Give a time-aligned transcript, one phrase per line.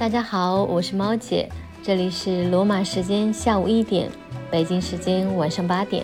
[0.00, 1.46] 大家好，我是猫姐，
[1.82, 4.10] 这里是罗马时间下午一点，
[4.50, 6.02] 北京时间晚上八点。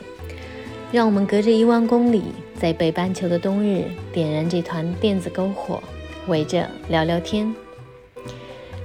[0.92, 2.24] 让我们隔着一万公里，
[2.60, 5.82] 在北半球的冬日，点燃这团电子篝火，
[6.26, 7.54] 围着聊聊天。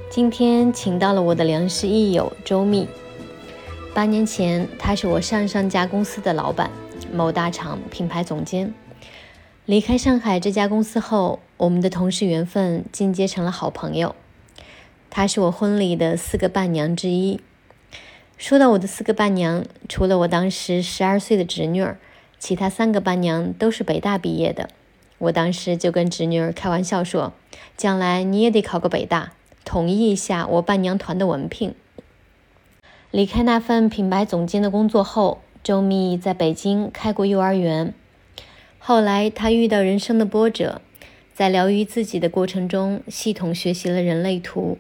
[0.09, 2.87] 今天请到了我的良师益友周密。
[3.93, 6.71] 八年前，他是我上上家公司的老板，
[7.11, 8.73] 某大厂品牌总监。
[9.65, 14.15] 离开上海这家公司后，我们的同事缘分进阶成了好朋友。
[15.13, 17.41] 她是我婚礼的四个伴娘之一。
[18.37, 21.99] 说到我的四个伴娘，除了我当时十二岁的侄女儿，
[22.39, 24.69] 其他三个伴娘都是北大毕业的。
[25.17, 27.33] 我当时就跟侄女儿开玩笑说
[27.75, 29.33] ：“将来你也得考个北大，
[29.65, 31.75] 统一一下我伴娘团的文凭。”
[33.11, 37.93] 离开那份品牌总监的工作后，周密在北京开过幼儿园。
[38.79, 40.81] 后来他遇到人生的波折，
[41.33, 44.79] 在疗愈自己的过程中，系统学习了人类图。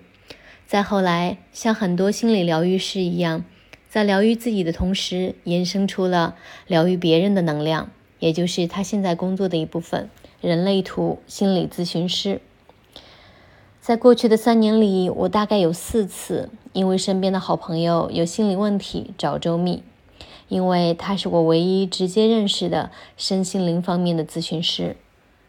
[0.71, 3.43] 再后来，像很多心理疗愈师一样，
[3.89, 12.39] 在疗愈自己的同时，延伸出了疗愈别人的能量，也就是他现在工作的一部分——人类图心理咨询师。
[13.81, 19.83] 在过去的三年里，我大概有四次因为身边的好朋友有心理问题找周密，
[20.47, 24.95] 因为他是我唯一直接认识的身心灵方面的咨询师。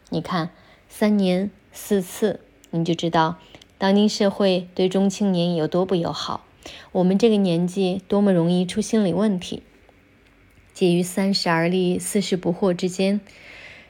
[0.09, 0.49] 你看，
[0.89, 3.37] 三年四次，你就知道。
[3.83, 6.45] 当今社会对中青年有多不友好？
[6.93, 9.61] 我们这个年纪多么容易出心理问题？
[10.73, 13.19] 介于三十而立、四十不惑之间，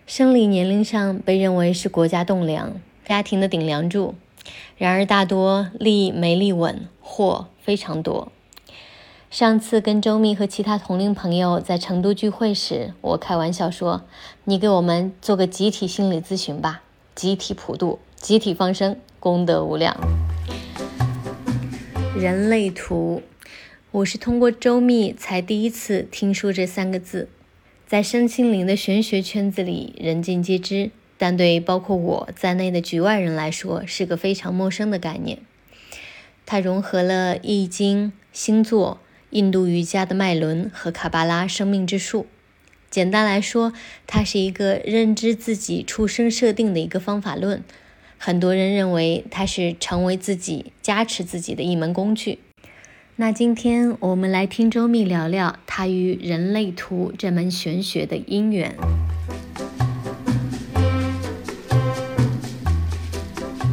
[0.08, 4.16] 生理年龄上被认为是国家栋梁、家庭的顶梁柱，
[4.80, 8.32] 然而大多立没立稳，惑非常多。
[9.30, 14.02] 上次跟周密和其他同龄朋友在成都聚会时，我开玩笑说
[14.46, 16.82] ：“你给我们做个集体心理咨询吧，
[17.14, 19.96] 集体普渡，集体放生。”功德无量。
[22.14, 23.22] 人类图，
[23.92, 27.30] 我是通过周密才第一次听说这三个字，
[27.88, 35.40] 在身心灵的玄学圈子里人尽皆知，但对包括我在内的局外人来说是个非常陌生的概念。
[36.46, 42.28] 它融合了易经、星座、印度瑜伽的脉轮和卡巴拉生命之树。
[42.90, 43.72] 简单来说，
[44.06, 47.64] 它是一个认知自己出生设定的一个方法论。
[48.26, 52.40] 很多人认为它是成为自己、加持自己的一门工具。
[53.18, 58.74] 那今天我们来听周密聊聊他与人类图这门玄学的因缘。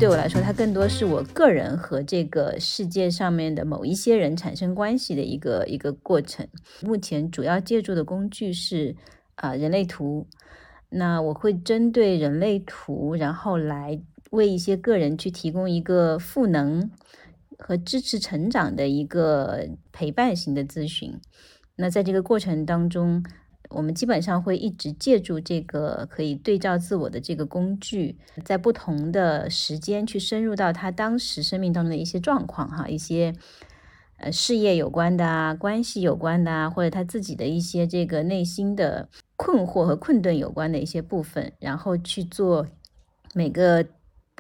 [0.01, 6.49] 对我来说，它更多是我个人和这个世界上面的某一些人产生关系的一个一个过程。
[6.83, 8.97] 目前主要借助的工具是
[9.37, 10.27] 啊人类图。
[10.93, 14.01] 那我会针对人类图，然后来。
[14.31, 16.91] 为一些个人去提供一个赋能
[17.59, 21.21] 和支持成长的一个陪伴型的咨询。
[21.77, 23.25] 那在这个过程当中，
[23.71, 33.35] 我们基本上会一直借助这个可以对照自我的这个工具，在不同的时间去深入到他当时生命当中的一些状况，哈，一些
[34.19, 42.69] 呃事业有关的啊，关系有关的啊，或者他自己的一些这个内心的困惑和困顿有关的一些部分，然后去做
[43.35, 43.87] 每个。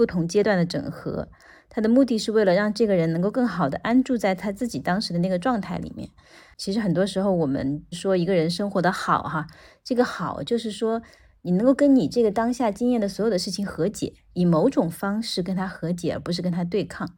[0.00, 1.28] 不同阶段的整合，
[1.69, 6.09] 它的目的是为了让这个人能够更好的安住在他自己当时的那个状态里面。
[6.56, 9.47] 其实很多时候我们说一个人生活的好，哈，
[9.84, 11.03] 这个好就是说
[11.43, 17.11] 你能够跟你这个当下经验的所有的事情和解，以某种方式跟他和解，而不是跟他对抗。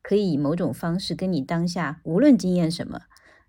[0.00, 3.00] 可以以某种方式跟你当下无论经验什么，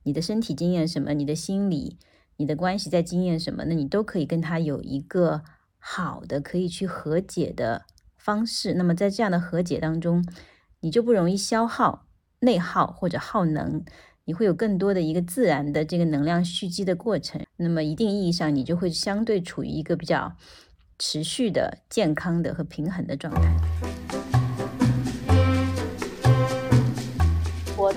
[0.02, 2.00] 你的身体经验什么，你的心理、
[2.38, 5.44] 你的关系在经验什么，那你都可以跟他有一个
[5.78, 7.84] 好的可以去和解的。
[8.20, 10.24] 方式，那么在这样的和解当中，
[10.82, 12.06] 你就不容易消耗、
[12.42, 13.84] 内耗或者耗能，
[14.26, 17.42] 你会有更多的一个自然的这个能量蓄积的过程。
[17.56, 20.36] 那么一定意义上，你就会相对处于一个比较
[21.00, 23.89] 持续的、健康的和平衡的状态。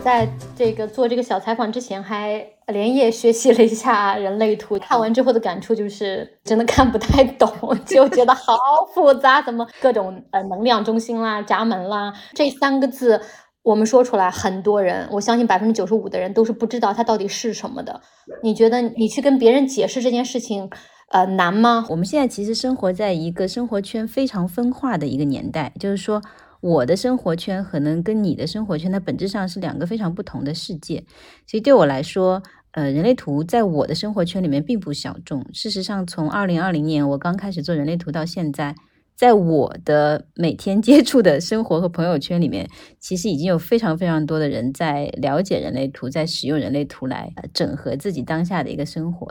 [0.02, 4.76] 在这个做这个小采访之前，还连夜学习了一下人类图。
[4.80, 7.48] 看完之后的感触就是，真的看不太懂，
[7.86, 8.56] 就觉得好
[8.92, 13.20] 复杂，怎么各种呃能量中心啦、闸门啦，这三个字
[13.62, 18.00] 我们说出来，很多人，我相信百分之九十五的人都是不知道它到底是什么的。
[18.42, 20.68] 你觉得你去跟别人解释这件事情，
[21.10, 21.86] 呃，难吗？
[21.88, 26.20] 我们现在其实生活在一个生活圈非常分化的一个年代，就是说。
[26.62, 31.02] 我的生活圈可能跟你的生活圈，它本质上是两个非常不同的世界。
[31.44, 35.44] 所以对我来说，呃，人类图在我的生活圈里面并不小众。
[35.52, 38.76] 事实上，从二零二零年我刚开始做人类图到现在，
[39.16, 42.70] 在我的每天接触的生活和朋友圈里面，
[43.00, 49.26] 其实已经有非常非常多的人在了解人类图，在使用人类图来整合自己当下的一个生活。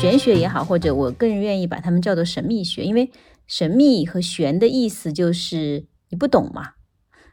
[0.00, 3.10] 玄学也好，或者我更愿意把它们叫做神秘学，因为
[3.46, 6.70] 神秘和玄的意思就是你不懂嘛。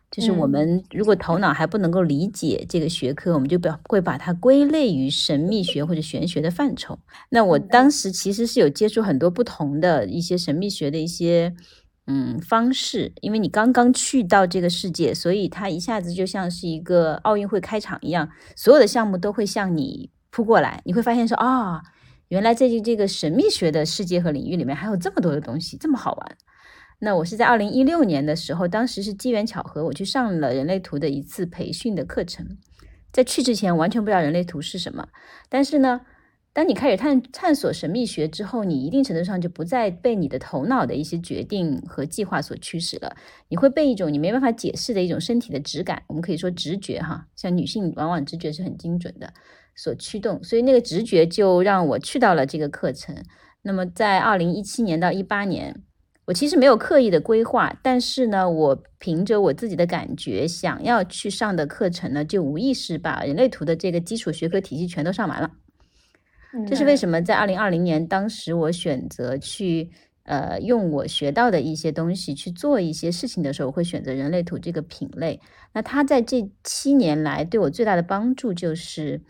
[0.09, 6.99] 就是我们如果头脑还不能够理解这个学科，我们就不会把它归类于神秘学或者玄学的范畴。
[7.29, 11.55] 那我当时其实是有接触很多不同的一些神秘学的一些
[12.07, 21.81] 嗯方式，因为你刚刚去到这个世界，所以它一下子就像是一个奥运会开场一样，所有的项目都会向你扑过来，你会发现说啊，
[22.31, 26.37] 原来在这个神秘学的世界和领域里面还有这么多的东西，这么好玩。
[26.99, 32.57] 那我是在二零一六年的时候，当时是机缘巧合，我去上了人类图的一次培训的课程。
[33.11, 35.09] 在去之前完全不知道人类图是什么，
[35.49, 35.99] 但是呢，
[36.53, 43.13] 当你开始探探索神秘学之后，你一定程度上就不再被你的头脑的一些决定和计划所驱使了，
[43.49, 49.33] 你会被一种你没办法解释的一种身体的直感，我们可以说直觉哈，像女性往往直觉是很精准的
[49.75, 53.15] 所驱动，所以那个直觉就让我去到了这个课程。
[53.61, 55.83] 那么在二零一七年到一八年。
[56.25, 65.51] 我其实没有刻意的规划，但是呢，我凭着我自己的感觉，想要去上的课程呢，就无意识把人类图的这个基础学科体系全都上完了。
[66.67, 67.21] 这是为什么？
[67.21, 69.89] 在二零二零年，当时我选择去
[70.23, 75.41] 呃用我学到的一些东西去做一些事情的时候，我会选择人类图这个品类。
[75.73, 79.21] 那它在这七年来对我最大的帮助，就是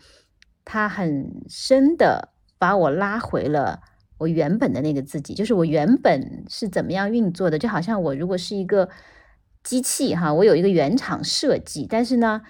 [0.64, 3.80] 它很深的把我拉回了。
[4.18, 8.88] 我原本的那个自己，就是我原本是怎么样运作的，就好像我如果是一个
[9.64, 12.40] 机器哈，我有一个原厂设计，但是呢，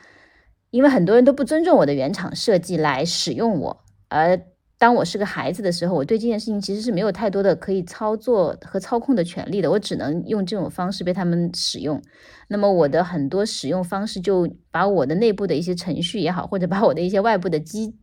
[0.71, 4.39] 因为很多人都不尊重我的原厂设计来使用我，而
[4.77, 12.03] 当我是个孩子的时候，我对这件事情其实是没有太多的可以操作和操控的权利的，我只能用这种方式被他们使用。
[12.49, 17.95] 那么我的很多使用方式就把我的内部的一些程序也好，或者把我的一些外部的机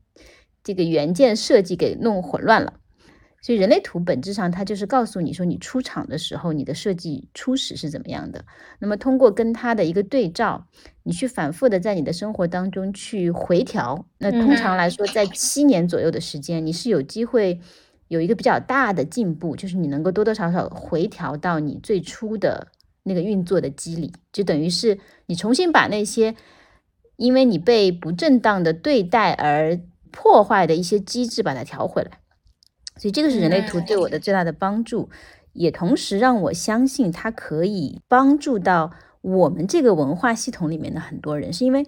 [0.63, 2.73] 这个元件设计给弄混乱了。
[3.41, 8.44] 所以人类图本质上它就是告诉你说，你出厂的时候你的设计初始是怎么样的。
[8.79, 10.67] 那么通过跟它的一个对照，
[11.03, 14.06] 你去反复的在你的生活当中去回调。
[14.17, 17.62] 那通常来说，在七年左右的时间，你是有机会
[18.09, 22.67] 有一个比较大的进步，就是你能够多多少少回调到你最初的
[23.03, 26.35] 那个运作的机理，就等于是你重新把那些
[27.15, 29.79] 因为你被不正当的对待而
[30.11, 32.19] 破坏的一些机制把它调回来。
[32.97, 35.09] 所以这个是人类图对我的最大的帮助，
[35.53, 38.91] 也同时让我相信它可以帮助到
[39.21, 41.85] 我们这个文化系统里面的很多人，是因为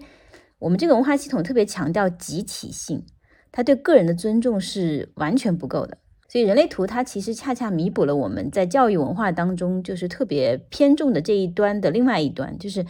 [0.58, 3.04] 我们这个文化系统特别强调集体性，
[3.50, 5.98] 它对个人的尊重是完全不够的。
[6.28, 12.86] 所以人类图它其实恰恰弥补了我们在教育文化当中就是特别偏重的这一端的另外一端，就是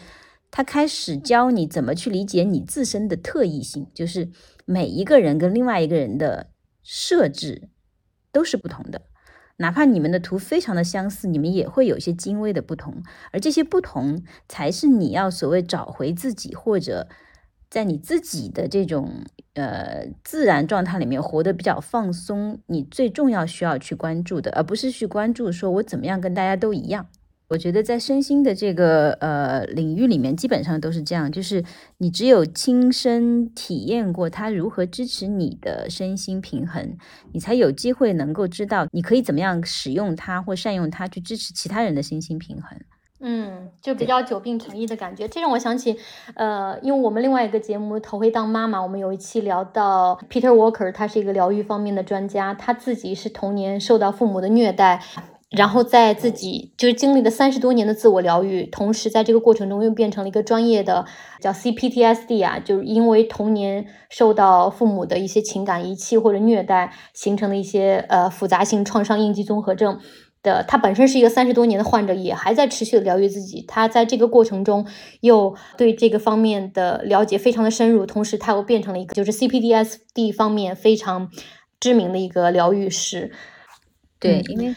[0.53, 4.31] 他开始教你怎么去理解你自身的特异性，就是
[4.65, 6.53] 每一个人跟另外一个人的
[6.85, 7.71] 设置。
[8.35, 9.03] 都是不同的，
[9.59, 17.09] 哪怕你们的图非常的相似，你们也会有一些精微的不同，而这些不同才是你要所谓找回自己，或者
[17.69, 19.23] 在你自己的这种
[19.53, 27.09] 呃自然状态里面活得比较放松，你最重要需要去关注的，而不是去关注说我怎么样跟大家都一样。
[27.53, 31.63] 我觉得在身心的这个呃领域里面，基本上都是这样，就是
[31.99, 36.97] 你只有亲身体验过它如何支持你的身心平衡，
[37.35, 42.79] 你才有机会能够知道你可以怎么样使用它或善用它去支持其他人的身心平衡。
[43.21, 45.29] 嗯，就比较久病成医的感觉。
[45.29, 45.97] 这让我想起，
[46.35, 55.01] 呃，因为我们另外一个节目《头回当妈妈》，我们有一期聊到 Peter Walker，他是一个疗愈方面的专家，他自己是童年受到父母的虐待。
[55.53, 61.05] 然后在自己就是经历了三十多年的自我疗愈，同时在这个过程中又变成了一个专业的
[61.41, 70.01] 叫 CPTSD 啊，就是因为童年受到父母的一些情感遗弃或者虐待，形成的一些呃复杂性创伤应激综合症
[70.43, 70.65] 的。
[70.67, 73.63] 他本身是一个三十多年的患者，也还在持续的疗愈自己。
[73.69, 74.87] 他在这个过程中
[75.21, 81.31] 又对这个方面的了解非常的深入，同时他又变成了一个就是 CPTSD 方面非常
[81.79, 83.31] 知名的一个疗愈师。
[84.19, 84.75] 对，因为。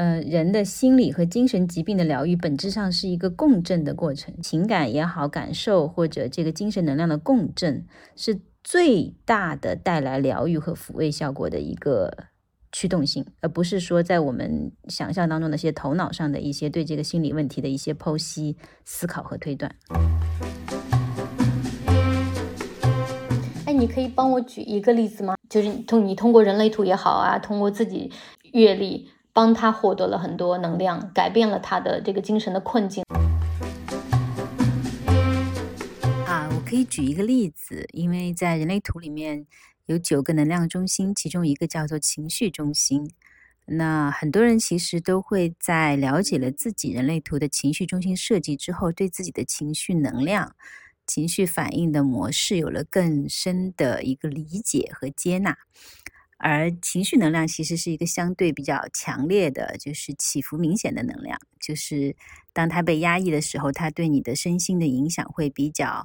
[0.00, 7.84] 呃，人的心理和精神疾病的疗愈本质上是一个共振的过程，情感也好，感受或者这个精神能量的共振，
[8.16, 12.10] 是最大的带来疗愈和抚慰效果的一个
[12.72, 19.70] 驱动性，而不是说在我们想象当中那些头脑上的一些对这个心理问题的一些剖析、思考和推断。
[23.66, 25.34] 哎，你可以帮我举一个例子吗？
[25.50, 28.10] 就是通你通过人类图也好啊，通过自己
[28.54, 29.10] 阅历。
[29.32, 33.04] 帮他获得了很多能量，改变了他的这个精神的困境。
[36.26, 39.46] 啊，我可以举一个例子，因为在人类图里面
[39.86, 43.10] 有九个能量中心，其中一个叫做情绪中心。
[43.66, 50.56] 那很多人其实都会在了解了自己人类图的情绪中心设计之后，对自己的情绪能量、
[51.06, 55.56] 情绪反应的模式有了更深的一个理解和接纳。
[56.40, 61.38] 而情绪能量其实是一个相对比较强烈的，就是起伏明显的能量。
[61.60, 62.16] 就是
[62.52, 66.04] 当它被压抑的时候，它对你的身心的影响会比较。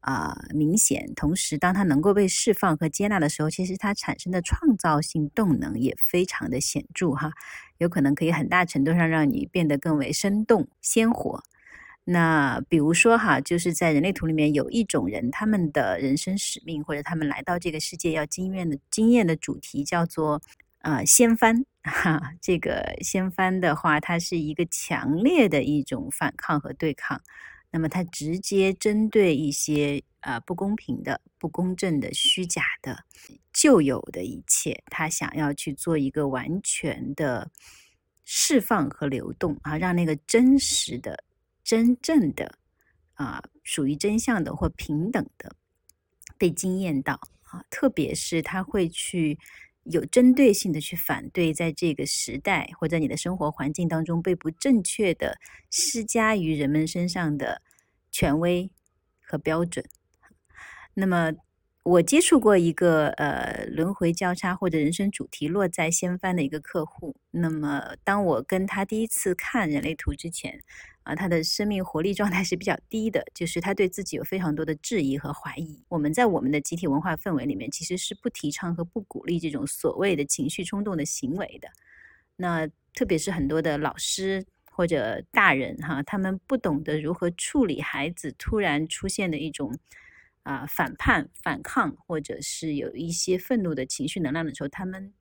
[0.00, 1.12] 啊，明显。
[1.16, 7.32] 同时，当它能够被释放和接纳的时候，其实它产生的创造性动能也非常的显著哈，
[7.78, 11.42] 有可能可以很大程度上让你变得更为生动鲜活。
[12.08, 20.40] 那比如说哈，就是在人类图里面有一种人，他们的人生使命或者他们来到这个世界要经验的经验的主题叫做
[20.82, 22.32] 呃掀翻哈。
[22.40, 27.20] 这个掀翻的话，它是一个强烈的一种反抗和对抗。
[27.72, 33.04] 那么，他直接针对一些呃不公平的、不公正的、虚假的、
[33.52, 37.50] 旧有的一切，他想要去做一个完全的
[38.24, 41.24] 释放和流动啊，让那个真实的、
[41.66, 42.56] 真正的
[43.12, 45.54] 啊，属于真相的或平等的
[46.38, 47.62] 被惊艳到啊。
[47.68, 49.38] 特别是他会去
[49.82, 55.38] 有针对性的去反对，在这个时代或者你的生活环境当中被不正确的
[55.70, 57.60] 施加于人们身上的。
[58.12, 58.70] 权威
[59.20, 59.84] 和标准。
[60.94, 61.34] 那么，
[61.82, 67.14] 我接触过一个呃轮回交叉或者人生主题落在掀翻的一个客户。
[67.30, 70.62] 那么，当我跟他第一次看人类图之前，
[71.06, 75.82] 啊，他的生命活力状态是比较低的，就是他对自己有非常多的质疑和怀疑。
[75.88, 81.68] 我们在我们的集体文化氛围里面，其实是不提倡和不鼓励这种所谓的情绪冲动的行为的。
[82.36, 84.44] 那特别是很多的老师。
[84.78, 89.74] 或者大人哈，他们不懂得如何处理孩子突然出现的一种
[90.42, 95.14] 啊反叛、反抗，或者是有一些愤怒的情绪能量的时候，他们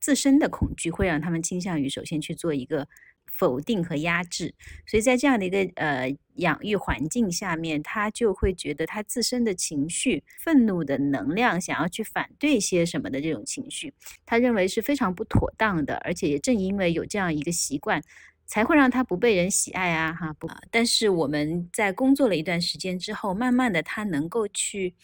[0.00, 2.88] 自身的恐惧会让他们倾向于首先去做一个
[3.32, 4.54] 否定和压制。
[4.86, 13.92] 所以在这样的一个呃养育环境下面，他就会觉得他自身的情绪、愤怒的能量，想要去反对些什么的这种情绪，
[14.26, 18.02] 他认为是非常不妥当的，而且也正因为有这样一个习惯。
[18.50, 20.48] 才会让他不被人喜爱啊，哈不。
[20.70, 24.94] 但是我们在工作了一段时间之后，慢慢的他能够去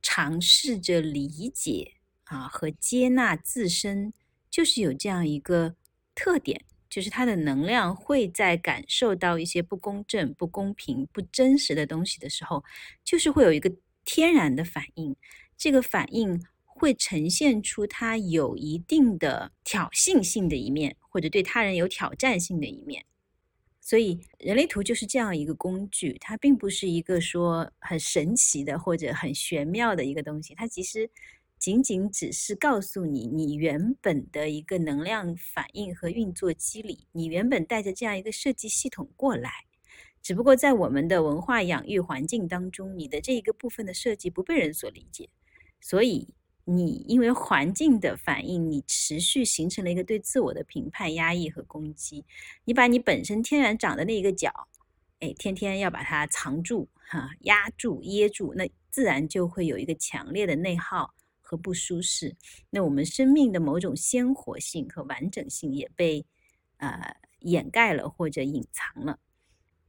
[0.00, 1.92] 尝试着理解
[2.24, 4.14] 啊和接纳自身，
[4.50, 5.74] 就是有这样一个
[6.14, 12.64] 特点，就是他的能量会在感受到一些不公正、不公平、不真实的东西的时候，
[13.04, 13.72] 就是会有一个
[14.04, 15.16] 天然的反应，
[15.56, 16.42] 这个反应。
[16.80, 23.04] 会呈现出他有一定的挑衅性的一面，或者对他人有挑战性的一面。
[23.80, 30.54] 所以，人类图就是这样一个工具，它并不是一个说很神奇的或者很玄妙的一个东西。
[30.54, 31.10] 它其实
[31.58, 39.50] 仅仅只是告诉你，你原本的一个能量反应和运作机理，你原本带着这样一个设计系统过来，
[40.22, 45.28] 只不过在我们的文化养育环境当中，你的这一个部分的设计不被人所理解，
[45.80, 46.34] 所以。
[46.70, 52.26] 你因为环境的反应，你持续形成了一个对自我的评判、压抑和攻击。
[52.66, 54.68] 你把你本身天然长的那一个角，
[55.20, 61.14] 哎，天天要把它藏住、哈压住、噎住，那自然就会有一个强烈的内耗
[61.48, 62.36] 和不舒适。
[62.68, 66.26] 那我们生命的某种鲜活性和完整性也被
[66.76, 69.18] 呃掩盖了或者隐藏了。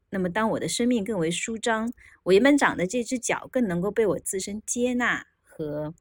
[0.09, 1.91] 那么，当我的生命更为舒张，
[2.23, 5.93] 我原本长的这只脚更能够被我自身接纳和。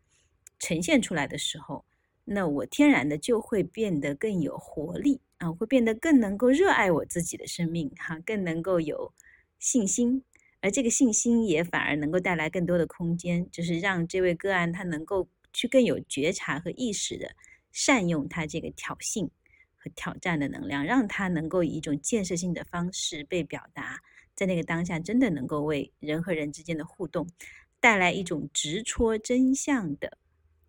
[0.61, 1.85] 呈现出来的时候，
[2.25, 9.15] 那我天然的就会变得更有活力啊，会变得更能够热爱我自己的生命哈，更能够有
[9.61, 10.25] 信心，
[10.61, 17.35] 而这个信心也反而能够带来更多的空间，就是让这位个案他能够去更有觉察和意识的
[17.73, 19.29] 善用他这个挑衅
[19.75, 23.99] 和挑战的能量，让他能够以一种建设性的方式被表达，
[24.37, 27.29] 在那个当下真的能够为人和人之间的互动
[27.81, 30.17] 带来一种直戳真相的。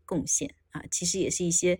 [0.05, 1.79] 贡献啊，其实也是一些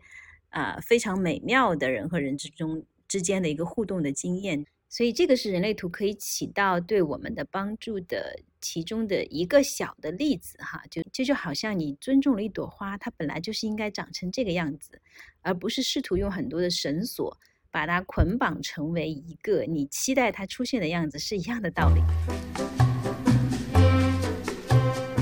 [0.50, 15.00] 啊非常美妙的人和人之中之间的一个互动的经验，所以这个是人类图可以起到对我们的帮助的其中的一个小的例子哈，就这就好像你尊重了一朵花，它本来就是应该长成这个样子，
[15.44, 17.38] 而不是试图用很多的绳索
[17.70, 22.02] 把它捆绑成为一个你期待它出现的样子，是一样的道理。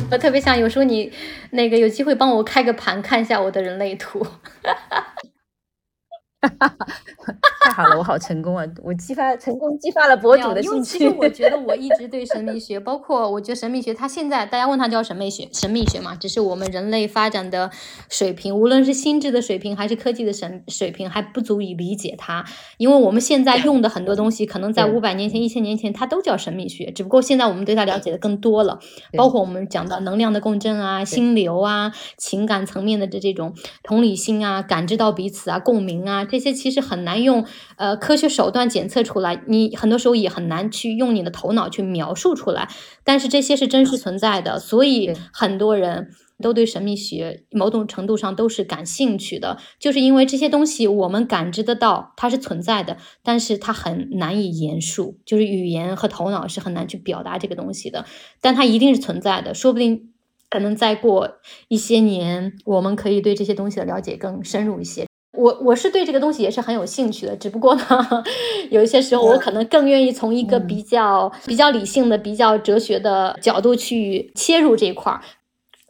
[0.09, 1.11] 我特别想有时候你
[1.51, 4.39] 那个有机会帮我开个盘看一下我的人类图，哈
[4.71, 8.65] 哈哈哈哈哈太好了，我好成功啊！
[8.81, 10.97] 我激发成功激发了博主的兴趣。
[10.97, 17.69] 其实我觉得我一直对神秘学，包括我觉得神秘学，它现在大家问它叫神秘学，神秘学嘛，只是我们人类发展的
[18.09, 22.45] 水平，无论是心智的水平还是科技的神水平，还不足以理解它。
[22.77, 28.79] 因为我们现在用的很多东西，可能在五百年前、一千年前，它都叫神秘学，只不过现在我们对它了解的更多了。
[29.17, 37.45] 包括我们讲到能量的共振啊、心流啊、情感层面的这这种同理心啊、感知到彼此啊、共鸣啊，这些其实很难用
[37.77, 42.69] 呃科学手段检测出来，你很多时候也很难去用你的头脑去描述出来。
[43.03, 46.09] 但是这些是真实存在的，所以很多人。
[46.39, 58.05] 都对神秘学某种程度上都是感兴趣的，就是因为这些东西我们感知得到，它是存在的，但是它很难以言述，就是语言和头脑是很难去表达这个东西的，
[58.39, 60.11] 但它一定是存在的，说不定
[60.47, 61.39] 可能再过
[61.69, 65.06] 一些年，我们可以对这些东西的了解更深入一些。
[65.37, 67.83] 我我是对这个东西也是很有兴趣的，只不过呢，
[68.71, 75.21] 有一些时候我可能更愿意从一个比较比较理性的、比较哲学的角度去切入这一块儿。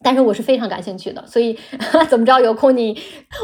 [0.03, 1.57] 但是我是非常感兴趣的，所以
[2.07, 2.97] 怎么着有空你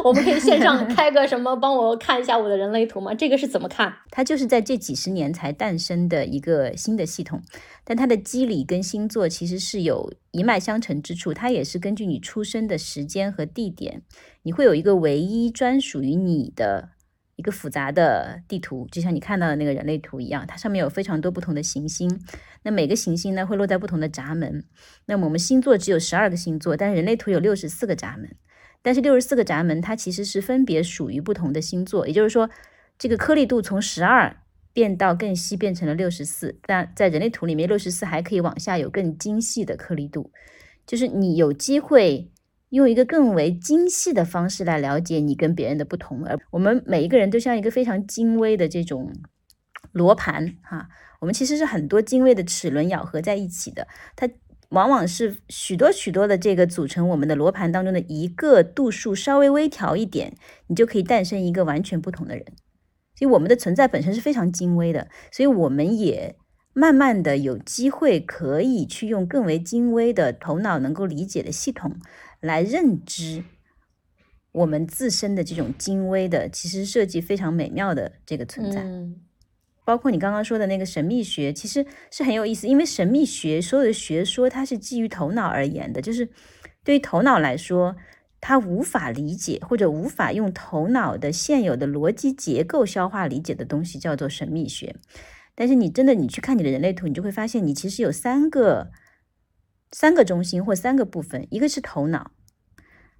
[0.03, 3.13] 我们可以线上开个什么， 帮我看一下我的人类图吗？
[3.13, 3.93] 这个是怎么看？
[4.12, 7.41] 它就是在这几十年才诞生的一个新的系统，
[7.83, 14.03] 但它的机理跟星座其实是有一脉相承之处，它也是根据你出生的时间和地点，
[14.43, 16.89] 你会有一个唯一专属于你的。
[17.35, 22.19] 一个复杂的地图，就像你看到的那个人类图一样，它上面有非常多不同的行星。
[22.61, 24.63] 那每个行星呢，会落在不同的闸门。
[25.07, 28.35] 那么我们星座只有十二个星座，但是人类图有六十四个闸门。
[28.83, 32.07] 但是六十四个闸门，它其实是分别属于不同的星座。
[32.07, 32.49] 也就是说，
[32.99, 34.37] 这个颗粒度从十二
[34.71, 36.59] 变到更细，变成了六十四。
[36.67, 40.31] 但在人类图里面，六十四还可以往下有更精细的颗粒度，
[40.85, 42.29] 就是你有机会。
[42.73, 49.13] 用一个更为精细的方式来了解你跟别人的不同，而我们每一个人都像一个非常精微的这种
[49.91, 50.89] 罗盘哈，
[51.21, 54.27] 我们其实是很多精微的齿轮咬合在一起的，它
[54.69, 62.43] 往往是许多许多的这个组成我们的罗盘当中的一个度数稍微微调一点，你就可以诞生一个完全不同的人。
[63.15, 66.36] 所以我们的存在本身是非常精微的，所以我们也
[66.73, 71.97] 慢慢的有机会可以去用更为精微的头脑能够理解的系统。
[72.43, 73.41] 来认知
[74.51, 78.86] 我们自身的这种精微的，其实设计非常美妙的这个存在，
[79.86, 82.67] 包括你刚刚说的那个神秘学，其实是很有意思。
[82.67, 86.29] 因为神秘学所有的学说，它是基于头脑而言的，就是
[86.84, 87.95] 对于头脑来说，
[88.41, 94.97] 它无法理解或者无法用头脑的现有的逻辑结构消化理解的东西，叫做神秘学。
[95.56, 98.91] 但是你真的你去看你的人类图，你就会发现，你其实有三个。
[99.93, 102.32] 三个中心或三个部分，一个是头脑，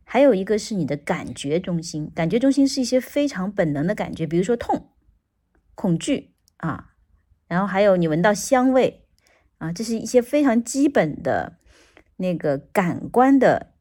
[0.03, 2.12] 还有一个是你的感觉中心。
[2.15, 4.89] 感觉中心是一些非常本能的感觉，比如说痛、
[5.75, 6.95] 恐惧啊，
[7.47, 9.05] 然后还有你闻到香味
[9.59, 11.59] 啊，这是一些非常基本的
[12.17, 13.73] 那个感官的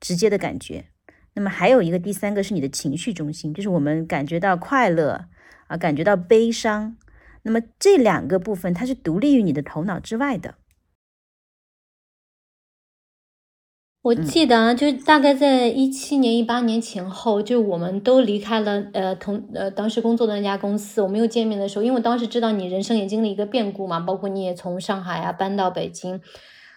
[0.00, 0.86] 直接的感觉。
[1.34, 5.28] 那么还有一个第三个是你的情绪中心，就是我们感觉到快乐
[5.68, 6.96] 啊，感觉到悲伤。
[7.42, 10.56] 那么这两个部分它是独立于你的头脑之外的。
[14.02, 21.02] 我记得啊，就大概在一七年、一八年前后，就我们都离开了呃同呃当时工作的那家公司。
[21.02, 26.18] 我们又见面的时候，因为我当时知道你人生也经历一个变故嘛，包括你也从上海啊搬到北京。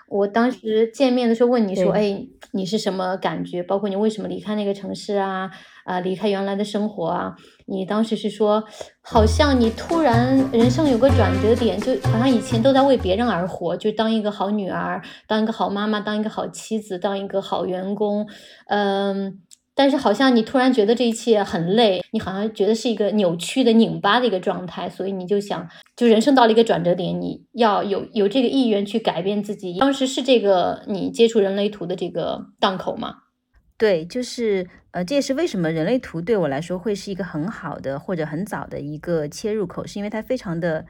[0.10, 3.64] 我当时见面的时候问你说：“哎，你是什么感觉？
[3.64, 5.50] 包括你为什么离开那个城市啊？
[5.86, 8.64] 啊，离开原来的生活啊？”你当时是说，
[9.02, 18.28] 好像你突然人生有个转折点，就好像以前都在为别人而活，就当一个好女儿，当一个好妈妈，当一个好妻子，当一个好员工，
[18.68, 19.40] 嗯。
[19.76, 29.80] 但是好像你突然觉得这一切很累，你好像觉得是一个扭曲的、拧巴的一个状态，所以你就想，就人生到了一个转折点，你要有有这个意愿去改变自己。
[29.80, 33.16] 当时是这个你接触人类图的这个档口吗？
[33.78, 40.86] 对，就是呃，这也是为什么人类图对我来说会是一个很好的或者很早的一个切入口，是因为它非常的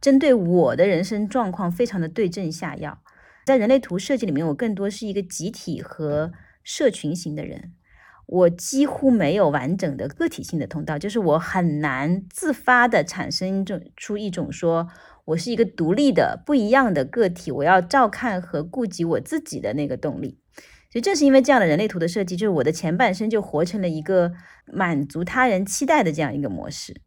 [0.00, 2.98] 针对我的人生状况，非常的对症下药。
[3.46, 7.72] 在人类图设计里面，我更多是一个集体和社群型的人。
[8.26, 14.88] 我几乎没有完整的个体性的通道，就是我很难自发的产生一种出一种说
[15.26, 20.38] 我是一个独立的不一样的个体，我要照看和顾及我自己的那个动力。
[20.96, 24.32] 所以正是因为这样的人类图的设计，就是我的前半生就活成了一个
[24.64, 27.02] 满足他人期待的这样一个模式，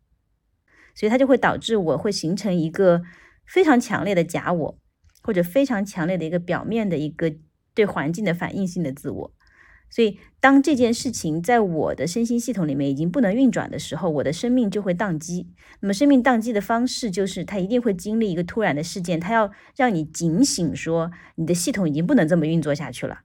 [0.94, 3.02] 所以它就会导致我会形成一个
[3.48, 4.78] 非常强烈的假我，
[5.24, 7.34] 或者非常强烈的一个表面的一个
[7.74, 9.34] 对环境的反应性的自我。
[9.90, 15.50] 所以，当这件事情在我的身心系统里面已经不能运转的时候，我的生命就会宕机。
[15.80, 23.22] 那么，生命宕机的方式就是，它一定会经历一个突然的事件，它要让你警醒，说你的系统已经不能这么运作下去了，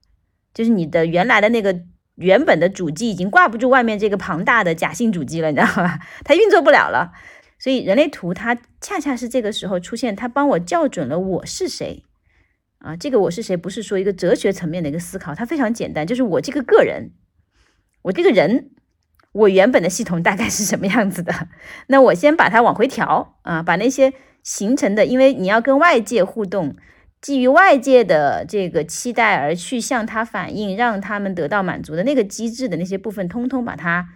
[0.54, 1.78] 就是你的原来的那个
[2.14, 5.98] 原本的主机已经挂不住外面这个庞大的假性主机了，你知道吧？
[6.24, 7.12] 它运作不了了。
[7.58, 12.04] 所以，人类图它恰恰是这个时候出现，它帮我校准了我是谁。
[12.78, 13.56] 啊，这个我是谁？
[13.56, 17.12] 不是说一个哲学层面的一个思考，它非常简单，就是我这个个人，
[18.02, 18.70] 我这个人，
[19.32, 21.48] 我原本的系统大概是什么样子的？
[21.86, 24.12] 那我先把它往回调啊，把那些
[24.42, 26.76] 形成的，因为你要跟外界互动，
[27.24, 34.06] 基于外界的这个期待而去向他反映，让他们得到满足的那个机制的那些部分，通通把它。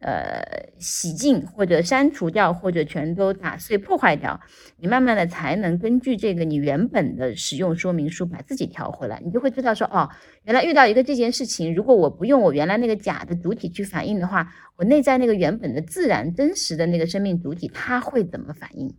[0.00, 0.40] 呃，
[0.78, 4.40] 洗净或者删除掉，或者全都打碎破坏掉，
[4.76, 10.08] 你慢慢的才能根据这个你原本的使用说明书把自己调回来，你就会知道说，哦，
[10.44, 18.94] 原来遇到一个这件事情，如果我不用我原来那个假的主体去反应的话，我内在那个原本的自然真实的那个生命主体，它会怎么反应？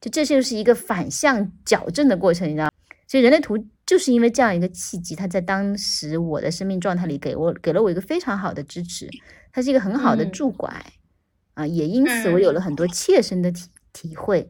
[0.00, 2.67] 就这就是一个反向矫正的过程，你知道？
[3.08, 9.08] 所以人类图就是因为这样一个契机，它在当时我的生命状态里给我给了我一个非常好的支持。
[9.50, 10.70] 它是一个很好的助拐
[11.54, 14.48] 啊，也因此我有了很多切身的体体会，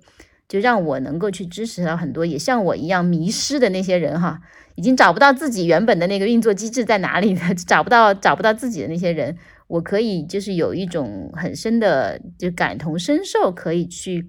[0.49, 4.41] 就让我能够去支持到很多也像我一样迷失的那些人哈，
[4.75, 14.29] 已经找不到自己原本的那个运作机制在哪里的， 找不到找不到自己的那些人，我可以就是有一种很深的就感同身受，可以去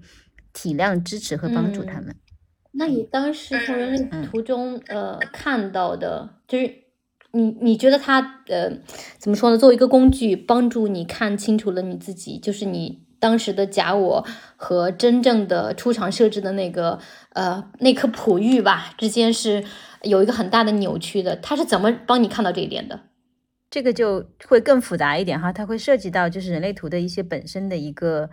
[0.52, 2.14] 体谅、支持和帮助他们。
[2.72, 6.74] 那你当时从人类图中呃看到的，就是。
[7.32, 8.68] 你你觉得它呃
[9.16, 9.56] 怎么说呢？
[9.56, 16.98] 作为一个工具，帮助你看清楚了你自己，就是你当时的假我和真正的出厂设置的那个
[17.34, 19.62] 呃那颗璞玉吧之间是
[20.02, 21.36] 有一个很大的扭曲的。
[21.36, 22.98] 它是怎么帮你看到这一点的？
[23.70, 28.28] 这个就会更复杂一点哈，它会涉及到就是人类图的一些本身的一个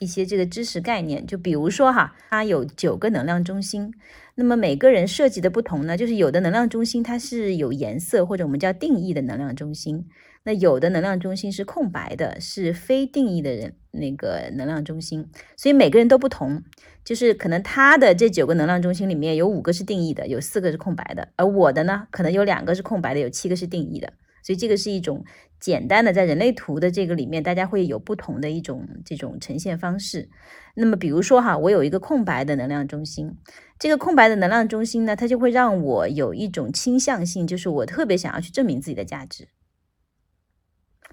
[0.00, 1.24] 一些这个知识概念。
[1.24, 3.94] 就比如说哈，它有九个能量中心。
[4.34, 10.06] 那么每个人设计的不同呢，就是有的能量中心它是有颜色或者我们叫定义的能量中心，
[10.44, 16.62] 那有的能量中心是空白的，是非定义的人那个能量中心，所以每个人都不同，
[17.04, 25.24] 就是可能他的这九个能量中心里面有五个是定义的，有四个是空白的，而我的呢，可能有两个是空白的，有七个是定义的，所以这个是一种
[25.58, 30.28] 简单的在人类图的这个里面，大家会有不同的一种这种呈现方式。
[30.74, 33.36] 那么比如说哈，我有一个空白的能量中心。
[33.78, 39.48] 这个空白的能量中心呢，它就会让我有一种倾向性，就是我特别想要去证明自己的价值。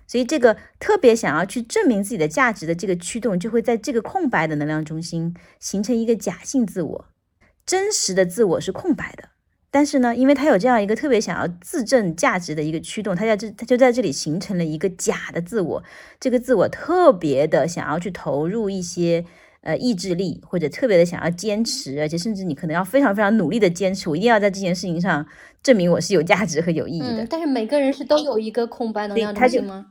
[0.06, 7.06] 所以，这个特别想要去证明自己的价值的这个驱动，就会在这个空白的能量中心形成一个假性自我。
[7.66, 9.32] 真实的自我是空白的，
[9.69, 15.84] 但是呢，因为他有这样一个特别想要自证价值的一个驱动，他在这，他就在这里形成了一个假的自我。
[16.19, 19.25] 这个自我特别的想要去投入一些。
[19.62, 25.27] 呃，意志力或者特别的想要坚持，而且甚至你可能要非常非常努力的坚持，我一定要在这件事情上
[25.62, 27.27] 证明我是有价值和有意义的。
[27.30, 29.88] 但是每个人是都有一个空白能量中心吗？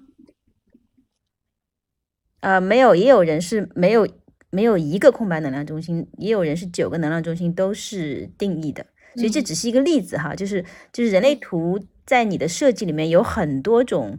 [2.40, 4.08] 呃，没有，也有人是没有
[4.48, 8.86] 没有一个空白能量中心，也有人是九个能量中心都是定义的。
[9.16, 14.18] 所以这只是一个例子哈，就是就是人类图在你的设计里面有很多种，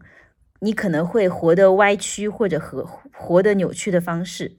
[0.59, 2.83] 你可能会活得歪曲或者和
[3.13, 4.57] 活得扭曲的方式。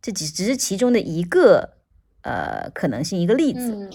[0.00, 1.74] 这只只是其中的一个
[2.22, 3.90] 呃可能性，一个例子。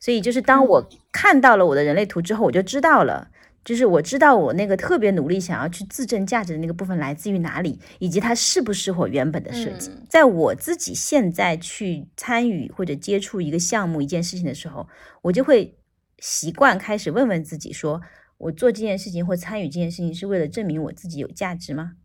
[0.00, 3.30] 所以就是当我看到了我的人类图之后，我就知道了，
[3.68, 9.90] 就是我知道我那个特别努力想要去自证价值的那个部分来自于哪里，以及它适不适合原本的设计。
[10.08, 14.88] 在我自己现在去参与或者接触一个项目、一件事情的时候，
[15.20, 15.76] 我就会
[16.18, 18.00] 习惯开始问问自己：说
[18.38, 21.96] 我做这件事情或参与这件事情是为了证明我自己有价值吗？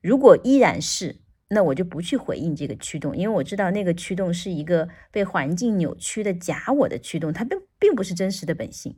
[0.00, 1.20] 如果依然是。
[1.54, 8.96] 那我就不去回应这个驱动，因为我知道那个驱动是一个被环境扭曲的假我的驱动，它并并不是真实的本性。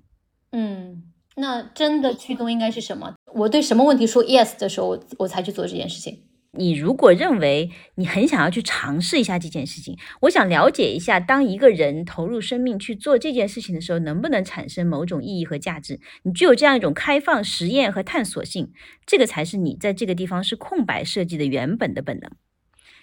[0.53, 1.03] 嗯，
[1.37, 3.15] 那真的驱动应该是什么？
[3.35, 6.23] 我对什么问题说 yes 的时候，我才去做这件事情。
[6.57, 15.99] 你如果认为你很想要去尝试一下这件事情，我想了解一下，当一个人投入生命去做这件事情的时候，能不能产生某种意义和价值？
[16.23, 18.73] 你具有这样一种开放实验和探索性，
[19.05, 22.31] 这个才是你在这个地方是空白设计的原本的本能。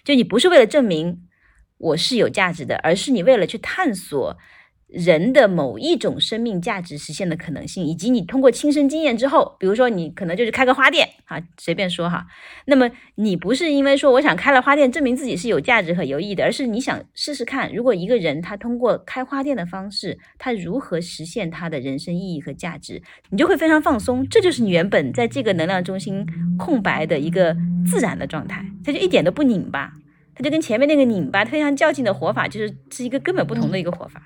[0.02, 1.28] 就你不是为了证明
[1.76, 4.38] 我是有价值的，而是你为了去探索
[4.92, 12.26] 人的某一种生命价值实现的可能性，以及你通过亲身经验之后，比如说你可能就是开个花店啊，随便说哈。
[12.66, 23.00] 那么你不是因为说我想开了花店证明自己是有价值和有意义的，而是你想试试看，如果一个人他通过开花店的方式，他如何实现他的人生意义和价值，
[23.30, 24.28] 你就会非常放松。
[24.28, 26.26] 这就是你原本在这个能量中心
[26.58, 29.92] 空白的一个自然的状态，它就一点都不拧巴，
[30.34, 34.22] 它就跟前面那个拧巴非常较劲的活法，就是是一个根本不同的一个活法。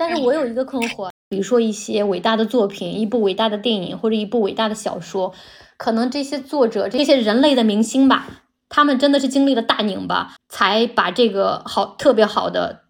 [0.00, 5.34] 但是我有一个困惑，比如说一些伟大的作品，一部伟大的电影或者一部伟大的小说，
[5.76, 8.26] 可能这些作者、这些人类的明星吧，
[8.70, 12.84] 他们真的是经历了大拧巴，才把这个好特别好的，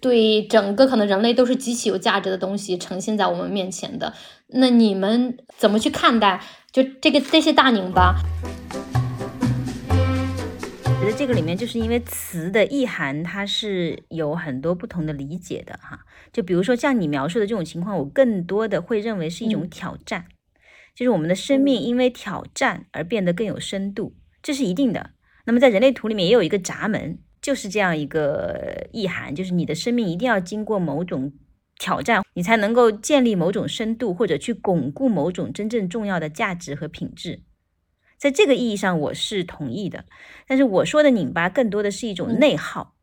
[0.00, 4.12] 对整个可能人类都是极其有价值的东西呈现在我们面前的。
[4.48, 6.40] 那你们怎么去看待
[6.72, 8.16] 就这个这些大拧巴？
[11.00, 16.04] 觉得这个里面就是因为词的意涵，它是有很多不同的理解的哈。
[16.30, 20.26] 就比如说像你描述的这种情况，我更多的会认为是一种挑战，
[20.94, 25.12] 就是我们的生命因为挑战而变得更有深度，这是一定的。
[25.46, 31.32] 那么在人类图里面也有一个闸门，就是这样一个意涵，就是你的生命一定要经过某种
[31.78, 37.40] 挑战，你才能够建立某种深度，或者去巩固某种真正重要的价值和品质。
[38.20, 40.04] 在这个意义上，我是同意的。
[40.46, 42.94] 但是我说的拧巴更多的是一种内耗。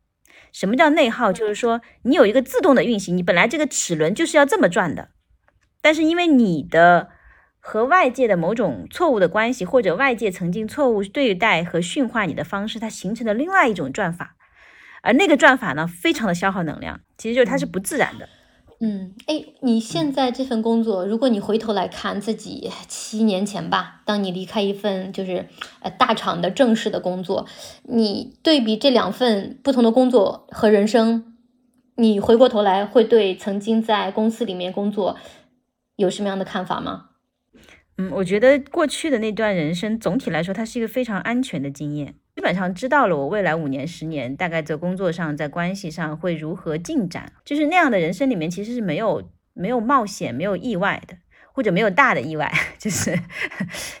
[0.52, 1.32] 什么叫内耗？
[1.32, 5.08] 就是说你有一个自动的运行，你本来这个齿轮就是要这么转的，
[5.82, 7.10] 但是因为你的
[7.58, 14.36] 和外界的某种错误的关系，或者外界曾经错误对待和驯化你的方式，它形成了另外一种转法，
[15.02, 18.28] 而那个转法呢，非常的消耗能量，其实就是它是不自然的。
[18.80, 25.48] 嗯，哎，你现在这份工作，如果你回头来看自己七年前吧，当你离开一份就是
[25.80, 27.46] 呃大厂的正式的工作，
[27.82, 31.34] 你对比这两份不同的工作和人生，
[31.96, 35.16] 你回过头来会对曾经在公司里面工作
[35.96, 37.06] 有什么样的看法吗？
[37.96, 42.14] 嗯，我觉得过去的那段人生，总体来说，它是一个非常安全的经验。
[42.38, 51.16] 基本上知道了我未来五年、十年大概在工作上、在关系上会如何进展，就是那样的人生里面其实是没有没有冒险、没有意外的，
[51.52, 52.48] 或者没有大的意外，
[52.78, 53.18] 就是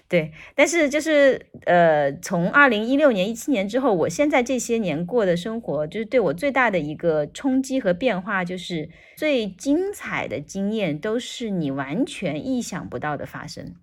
[0.08, 0.32] 对。
[0.54, 13.74] 但是就是呃，从二零一六年、一七年之后，我现在这些年过的生活，就是对我最大的一个冲击和变化，就是最精彩的经验都是你完全意想不到的发生，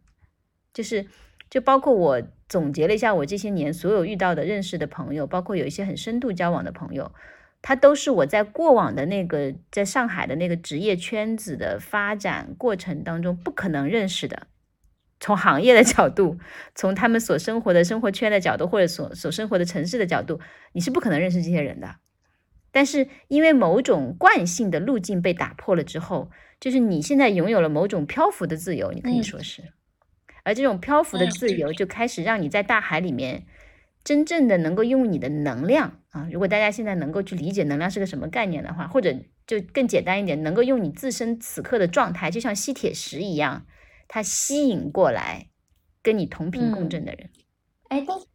[0.74, 1.08] 就是。
[1.50, 7.12] 就包括我总结了一下我这些年所有遇到的认识的朋友，包括有一些很深度交往的朋友，
[7.62, 14.48] 他都是我在过往的那个在上海的那个职业圈子的发展过程当中不可能认识的。
[15.20, 16.38] 从行业的角度，
[16.76, 20.40] 从他们所生活的生活圈的角度，或者所所生活的城市的角度，
[20.74, 21.96] 你是不可能认识这些人的。
[22.72, 26.30] 但是因为某种惯性的路径被打破了之后，
[26.60, 29.64] 就是你现在拥有了某种漂浮的自由，你可以说是。
[30.46, 33.46] 而这种漂浮的自由就开始让你在大海里面
[34.04, 36.30] 真正的能够用你的能量啊！
[36.32, 39.14] 如果大家现在能够去理解能量是个什么概念的话，或者
[39.48, 43.66] 就更简单一点，能够用你自身此刻的状态，就像吸铁石一样，
[44.08, 45.48] 它吸引过来
[46.04, 47.32] 跟你同频共振的人。
[47.90, 48.26] 哎，但是。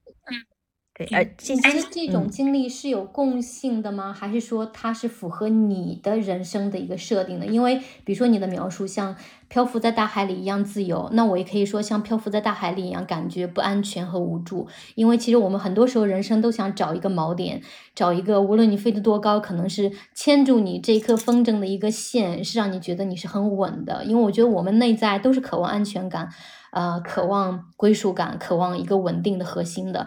[1.12, 4.12] 哎，其实这种经历是有共性的吗？
[4.12, 7.46] 还是说它是符合你的人生的一个设定的？
[7.46, 9.16] 因为比如说你的描述像
[9.48, 14.68] 漂浮在大海里一样自由，那我也可以说像漂浮在大海里一样感觉不安全和无助。
[14.94, 17.60] 因为其实我们很多时候人生都想找一个锚点，
[17.94, 24.04] 找一个无论你飞得多高，可能是牵住你这一颗风筝的一个线，是让你觉得你是很稳的。
[24.04, 26.28] 因为我觉得我们内在都是渴望安全感，
[26.72, 30.06] 呃，渴望归属感，渴望一个稳定的核心的。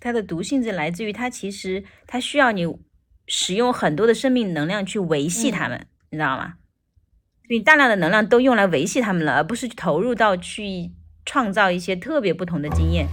[0.00, 2.66] 它的毒性就来自于它，其实它需要你
[3.26, 6.54] 使用很多的生命能量去维系它们，你知道吗？
[7.50, 10.92] 你大量的能量都用来维系它们了，而不是投入到去
[11.24, 13.06] 创造一些特别不同的经验。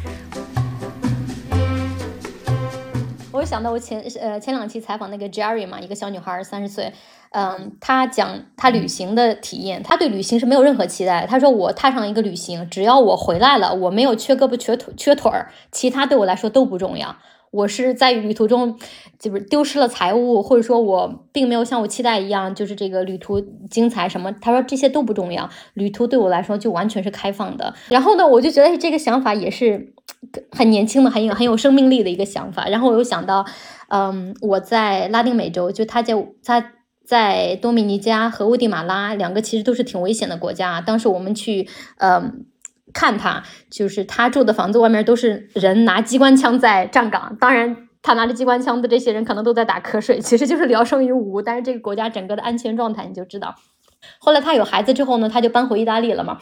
[3.35, 6.93] 我想到我前呃前两期采访那个 Jerry 嘛，一个小女孩，三十岁。
[7.31, 11.25] 嗯，她讲她旅行的体验，她对旅行是没有任何期待。
[11.25, 17.17] 她说我踏上一个旅行，只要我回来了，我没有缺胳膊缺腿缺腿儿，其他对我来说都不重要。
[17.55, 18.77] 我是在旅途中
[19.17, 23.39] 就是丢失了财物，或者说我并没有像我期待一样，就是这个旅途
[23.69, 24.31] 精彩什么。
[24.41, 27.73] 他说这些都不重要，旅途对我来说就完全是开放的。
[27.89, 29.93] 然后呢，我就觉得这个想法也是
[30.51, 32.67] 很年轻的，很有很有生命力的一个想法。
[32.67, 33.45] 然后我又想到，
[33.87, 36.13] 嗯，我在拉丁美洲，就他在
[36.43, 36.71] 他。
[37.07, 40.81] 在多米尼加和危地马拉两个其实都是挺危险的国家。
[40.81, 42.19] 当时我们去，呃，
[42.95, 47.35] 看他，就是他住的房子外面都是人拿机关枪在站岗。
[47.39, 51.41] 当然，他拿着机关枪的这些人可能都在打瞌睡，其实就是聊胜于无。
[51.41, 53.53] 但是这个国家整个的安全状态，你就知道。
[54.19, 56.37] 后来他有孩子之后呢，他就搬回意大利了嘛。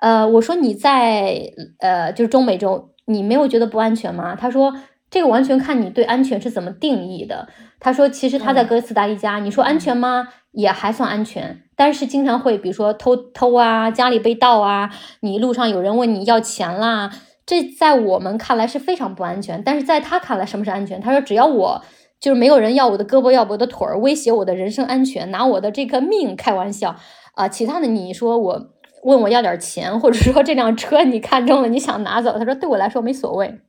[0.00, 4.34] 呃，我说你在呃，就是中美洲，你没有觉得不安全吗？
[4.34, 4.74] 他说
[5.08, 7.48] 这个完全看你对安全是怎么定义的。
[7.84, 10.28] 他说其实他在哥斯达黎加，你说安全吗？
[10.52, 17.10] 也还算安全，但是经常会比如说偷偷啊，家里被盗啊，你路上有人问你要钱啦，
[17.44, 19.62] 这在我们看来是非常不安全。
[19.62, 20.98] 但是在他看来，什么是安全？
[20.98, 21.82] 他说只要我
[22.18, 26.96] 就是没有人要我的胳膊要我的腿儿，威胁我的人身安全，拿我的这个命开玩笑
[27.34, 28.73] 啊，其他的你说我。
[29.04, 32.36] 问我要点钱，或者说这辆车你看中了，你想拿走？
[32.38, 33.60] 他说对我来说没所谓，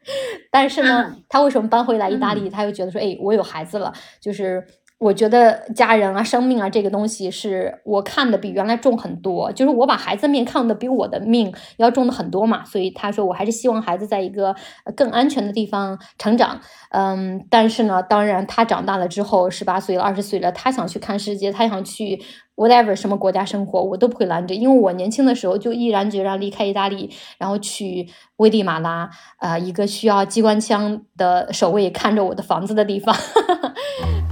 [0.51, 2.49] 但是呢，他为什么搬回来意大利？
[2.49, 4.65] 他又觉得说，哎，我有孩子了，就是。
[4.97, 12.63] 我觉得家人啊、生命啊这个东西是我看的比原来重很多，就是我把孩子命看的比我的命要重的很多嘛。
[12.63, 14.55] 所以他说，我还是希望孩子在一个
[14.95, 16.61] 更安全的地方成长。
[16.91, 22.21] 嗯，但是呢，当然他长大了之后，十八岁了、二十岁了，他想去看世界，他想去
[22.55, 33.13] whatever 什么国家生活，我都不会拦着，因为我年轻的时候就毅然决然离开意大利，然后去危地马拉，呃，一个需要机关枪的守卫看着我的房子的地方。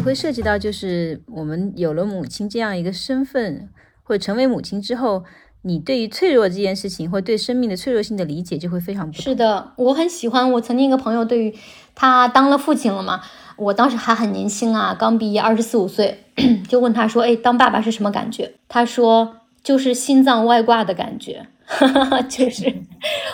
[0.00, 3.68] 也会涉及到，就是我们有了母亲这样一个身份，
[4.02, 5.24] 或者成为母亲之后，
[5.60, 9.22] 你对于脆弱这件事情，或对生命的脆弱性的理解就会非常不同。
[9.22, 10.50] 是的，我很喜欢。
[10.52, 11.54] 我曾经一个朋友，对于
[11.94, 13.20] 他当了父亲了嘛，
[13.58, 16.24] 我当时还很年轻啊，刚毕业，二十四五岁，
[16.66, 21.48] 就问他说：“哎，当爸爸是什么感觉？”他说：“就是心脏外挂的感觉。”
[22.28, 22.74] 就是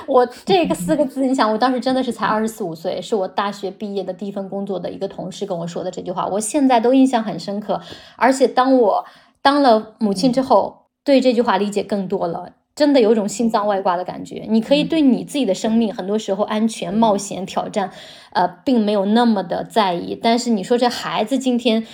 [0.07, 7.81] 我这个四个字，你想，我当时真的是才二十四五岁，是我大学毕业的第一份工作的一个同事跟我说的这句话，我现在都印象很深刻。
[8.17, 9.05] 而且当我
[9.41, 14.45] 当了母亲之后，对这句话理解更多了，真的有种心脏外挂的感觉。
[14.49, 17.91] 你可以对你自己的生命，很多时候安全、冒险、挑战，
[18.33, 20.15] 呃，并没有那么的在意。
[20.15, 21.87] 但是你说这孩子今天。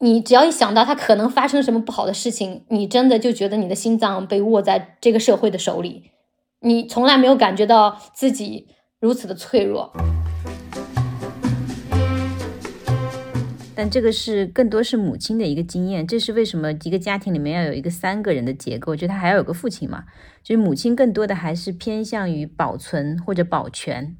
[0.00, 6.10] 你只要一想到他可能发生什么不好的事情，你真的就觉得你的心脏被握在这个社会的手里，
[6.60, 8.68] 你从来没有感觉到自己
[9.00, 9.92] 如此的脆弱。
[13.76, 20.04] 但这个是更多是母亲的一个经验，这是为什么一个家庭里面要有一个三个人的结构，就他还要有个父亲嘛，
[20.42, 24.16] 就是母亲更多的还是偏向于保存或者保全。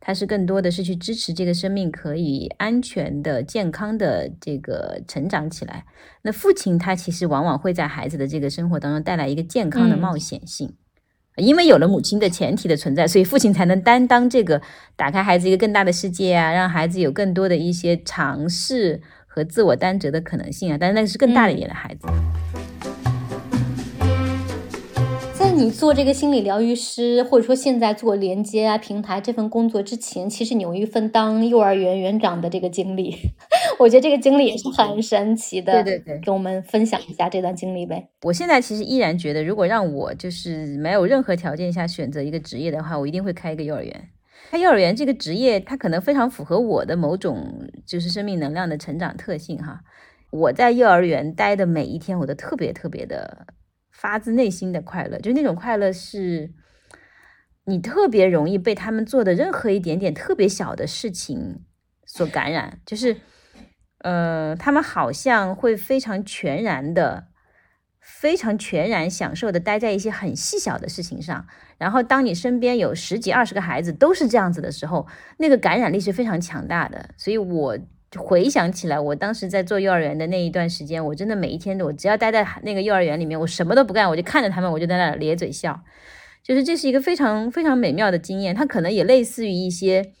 [0.00, 5.84] 他是更多的是去支持这个生命可以安全的、健康的这个成长起来。
[6.22, 10.74] 那父亲他其实往往会在孩子的这个生活当中带来一个健康的冒险性，
[11.38, 14.60] 因为有了母亲的前提的存在，所以父亲才能担当这个
[14.96, 20.76] 打开孩子一个更大的世界啊，让孩子有更多的一些尝试和自我担责的可能性啊。
[20.78, 22.06] 但是那个是更大的一点的孩子。
[25.32, 33.14] 在你做这个心理疗愈师，或者说现在做连接啊平台这份工作之前，其实你有一份当幼儿园园长的这个经历，
[33.78, 35.72] 我觉得这个经历也是很神奇的。
[35.72, 38.10] 对对对，跟我们分享一下这段经历呗。
[38.22, 44.08] 我现在其实依然觉得，如果让我就是没有任何条件下选择一个职业的话，我一定会开一个幼儿园。
[44.50, 49.80] 开幼儿园这个职业，它可能非常符合我的某种就是生命能量的成长特性哈。
[50.30, 53.46] 我在幼儿园待的每一天，我都特别特别的。
[53.90, 56.52] 发自内心的快乐，就那种快乐是，
[57.64, 61.64] 你特别容易被他们做的任何一点点特别小的事情
[62.06, 62.78] 所感染。
[62.86, 63.16] 就是，
[63.98, 67.28] 呃，他们好像会非常全然的、
[68.00, 71.46] 非常全然享受的待在一些很细小的事情上。
[71.78, 75.06] 然后，当你身边有十几、二十个孩子都是这样子的时候，
[75.38, 77.10] 那个感染力是非常强大的。
[77.16, 77.78] 所以我。
[78.16, 85.78] 回想起来，我当时在做幼儿园的那一段时间，我真的每一天，我只要待在那个幼儿园里面，我什么都不干，我就看着他们，我就在那咧嘴笑，
[86.42, 88.54] 就是这是一个非常非常美妙的经验。
[88.54, 90.14] 它可能也类似于一些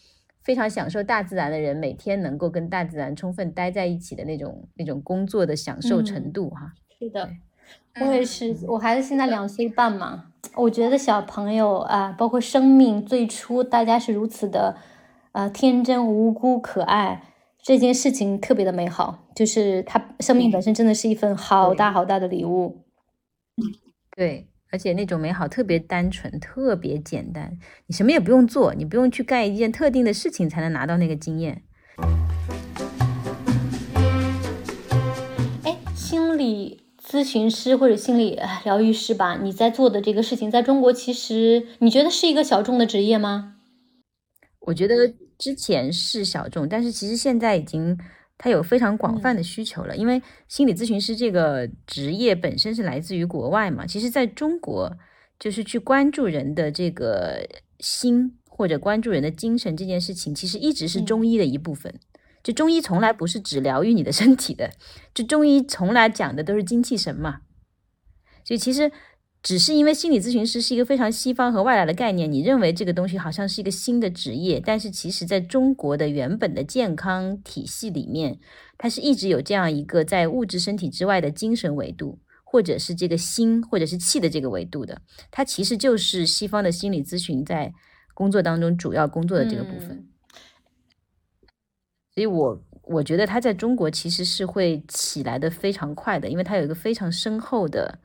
[0.48, 6.72] 非常享受大自然的人，每天能够跟大自然充分待在一起的那种那种工作的享受程度哈。
[6.98, 7.28] 是的，
[8.00, 14.78] 我也是，我孩子现在两岁半嘛，我觉得小朋友啊，包括生命最初大家是如此的
[15.32, 17.22] 呃天真无辜可爱。
[17.60, 22.86] 这件事情特别的美好，就是他生命本身真的是一份好大好大的礼物。
[24.16, 31.62] 对，而且那种美好特别单纯，特别简单，你什么也不用做，你不用去干一件特定的事情才能拿到那个经验。
[35.64, 43.56] 哎，心理咨询师或者心理疗愈师吧，你在做的这个事情，在中国其实你觉得是一个小众的职业吗？
[44.60, 44.94] 我觉得。
[45.38, 47.96] 之前是小众，但是其实现在已经
[48.38, 49.94] 它有非常广泛的需求了。
[49.94, 54.96] 因为心理咨询师这个职业本身是来自于国外嘛，其实在中国
[55.38, 57.46] 就是去关注人的这个
[57.80, 58.34] 心。
[58.58, 61.94] 或者关注人的精神这件事情，其实一直是中医的一部分。
[62.42, 64.72] 就中医从来不是只疗愈你的身体的，
[65.14, 67.42] 就中医从来讲的都是精气神嘛。
[68.44, 68.90] 所以其实
[69.42, 78.38] 只是因为心理咨询师是一个非常西方和外来的概念，你认为这个东西好像是一个新的职业，但是其实在中国的原本的健康体系里面，
[78.76, 85.00] 它是一直有这样一个在物质身体之外的精神维度，或者是这个心或者是气的这个维度的。
[85.30, 87.72] 它其实就是西方的心理咨询在
[88.14, 90.08] 工作当中主要工作的这个部分。
[92.12, 98.00] 所以，我我觉得它在中国其实是会起来的非常快的，因为它有一个非常深厚的、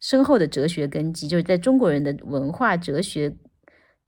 [0.00, 3.34] 深厚的哲学根基，就是在中国人的文化哲学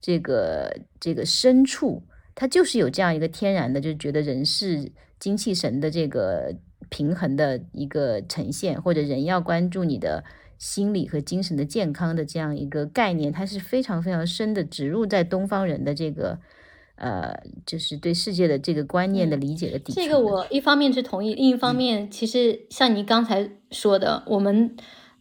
[0.00, 2.02] 这个这个深处，
[2.34, 6.54] 它就是有这样一个天然的，就是觉得人是精气神的这个
[6.88, 10.24] 平衡的一个呈现，或者人要关注你的
[10.58, 16.38] 心理和精神的健康的这样一个概念，它是非常非常深的植入在东方人的这个。
[17.00, 17.32] 呃，
[17.64, 19.92] 就是对世界的这个观念的理解的底。
[19.92, 24.76] 这个我一方面是同意，另一方面，其实像你刚才说的，我们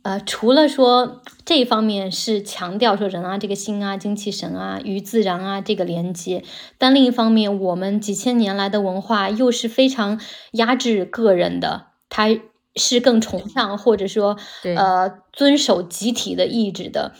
[0.08, 6.46] 呃，除了说这一方面是强调说人啊，这个心啊，精气神啊，与自然啊这个连接，
[6.78, 10.22] 但另一方面，我们几千年来的文化又是非常
[10.54, 12.30] 压制个人的，它
[12.78, 14.38] 是更崇尚或者说
[14.78, 17.12] 呃遵守集体的意志的。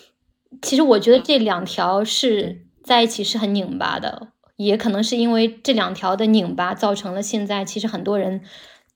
[0.62, 4.30] 其实我觉得这两条是在一起是很拧巴的。
[4.56, 8.42] 也可能是因为这两条的拧巴，造成了现在其实很多人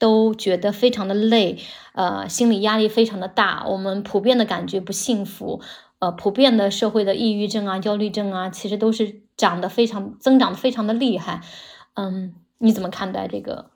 [0.01, 1.59] 都觉得非常的累，
[1.93, 3.67] 呃，心理压力非常的大。
[3.67, 5.61] 我们普遍的感觉不幸福，
[5.99, 11.41] 呃，普遍的社会的抑郁症啊、焦虑症啊，其实都是长得非常增长的非常的厉害。
[11.93, 13.69] 嗯，你怎么看待这个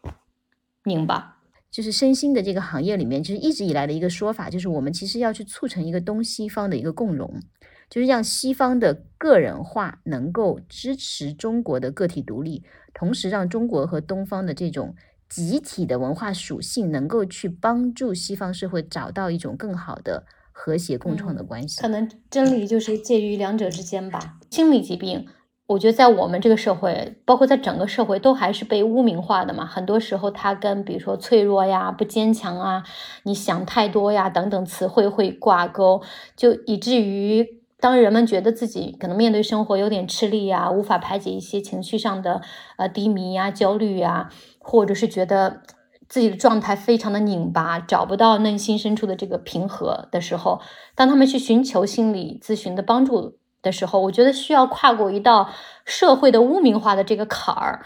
[0.85, 1.37] 拧巴？
[1.69, 7.39] 就是身心的这个行业里面，就是一直以来的一个说法，就是我们其实要去促成一个东西方的一个共荣。
[7.87, 12.63] 就是让西方的个人化能够支持中国的个体独立，
[12.95, 14.95] 同时让中国和东方的这种
[15.29, 21.81] 集体的文化属性能够去帮助西方社会找到一种更好的和谐共创的关系。
[21.81, 24.37] 可能真理就是介于两者之间吧。
[24.49, 25.27] 心理疾病，
[25.67, 29.65] 我觉得在我们这个社会，包括在整个社会，都还是被污名化的嘛。
[29.65, 32.83] 很多时候，它跟比如说脆弱呀、不坚强啊、
[33.23, 36.01] 你想太多呀等等词汇会挂钩，
[36.35, 37.64] 就以至于。
[37.77, 42.41] 当人们觉得自己可能面对生活有点吃力呀，无法排解一些情绪上的
[42.77, 45.61] 呃低迷呀、焦虑呀，或者是觉得
[46.07, 50.61] 自己的状态非常的拧巴，找不到内心深处的这个平和的时候，
[50.95, 55.49] 当他们去寻求心理咨询的帮助的时候，我觉得需要跨过一道
[55.83, 57.85] 社会的污名化的这个坎儿，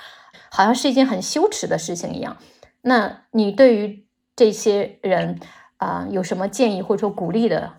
[0.52, 2.38] 好像是一件很羞耻的事情一样。
[2.82, 5.40] 那你对于这些人
[5.78, 7.79] 啊，有什么建议或者说鼓励的？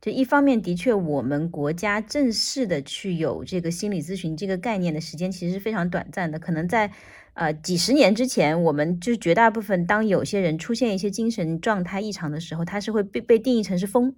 [0.00, 6.38] 就一方面，的确，我们国家正式的去有这个心理咨询这个概念的时间，其实是非常短暂的。
[6.38, 6.92] 可能在
[7.34, 14.14] 呃几十年之前，我们就是绝大部分，当有些人出现一些精神状态异常的时候，他是会被被定义成是疯，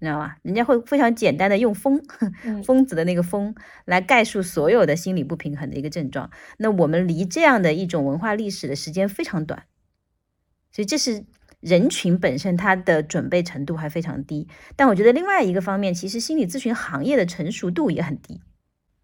[0.00, 0.38] 你知道吧？
[0.42, 2.02] 人家会非常简单的用疯，
[2.66, 3.54] 疯子的那个疯
[3.84, 6.28] 来概述所有的心理不平衡的一个症状。
[6.58, 9.62] 那我们离这样的一种文化历史的时间非常短，
[10.72, 11.24] 所以这是。
[11.60, 18.40] 人群本身它的准备程度还非常低，但我觉得另外一个方面，其实心理咨询行业的成熟度也很低，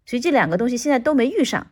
[0.05, 1.67] 所以这两个东西现在都没遇上。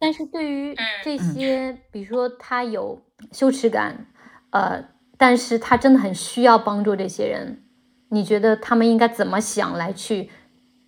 [0.00, 3.02] 但是对于这些，比如说他有
[3.32, 4.06] 羞耻感，
[4.50, 4.84] 呃，
[5.16, 7.64] 但是他真的很需要帮助这些人，
[8.10, 10.30] 你觉得他们应该怎么想来去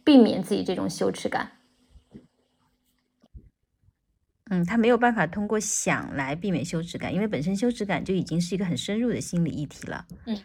[0.04, 1.52] 避免自己这种羞耻感？
[4.50, 10.04] 嗯，他没有办法通过想来避免羞耻感，因为本身羞耻感就已经是一个很深入的心理议题了。
[10.26, 10.36] 嗯，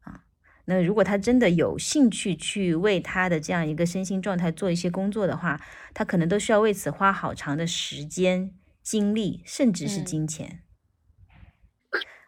[0.00, 0.24] 啊，
[0.64, 5.60] 那如果他真的有兴趣去为他的这样一个身心状态做一些工作的话，
[5.92, 10.62] 他可能都需要为此花好长的时间、精力，甚至是金钱。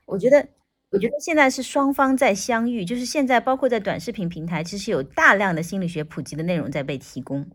[0.05, 0.47] 我觉得，
[0.91, 7.49] 我觉得现在是双方在相遇，就是现在包括在短视频平台，其实有大量的心理学普及的内容在被提供。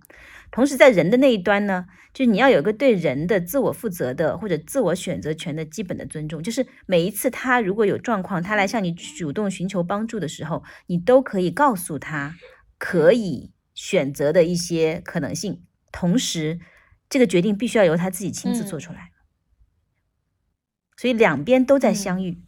[0.52, 6.42] 同时，在人的那一端呢，就是你要有个对人的自我负责的或者自我选择权的基本的尊重。
[6.42, 12.36] 就是每一次他如果有状况，他来向你主动寻求帮助的时候，你都可以告诉他
[12.78, 15.64] 可以选择的一些可能性。
[15.92, 16.60] 同时，
[17.10, 19.12] 这个决定必须要由他自己亲自做出来。
[20.96, 22.42] 所以两边都在相遇。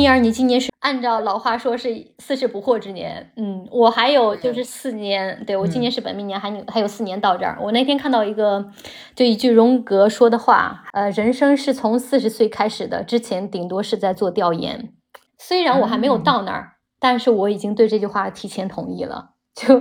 [0.00, 7.58] 蜜儿，你今年是按照老话说是四十不惑之年，嗯，我还有就是四年，对我今年是本命年，还有还有四年到这儿。
[7.60, 8.70] 我那天看到一个，
[9.14, 14.94] 就一句荣格说的话，呃，人生是从四十岁开始的，之前顶多是在做调研。
[15.36, 19.32] 虽然我还没有到那儿，但是我已经对这句话提前同意了。
[19.54, 19.80] 就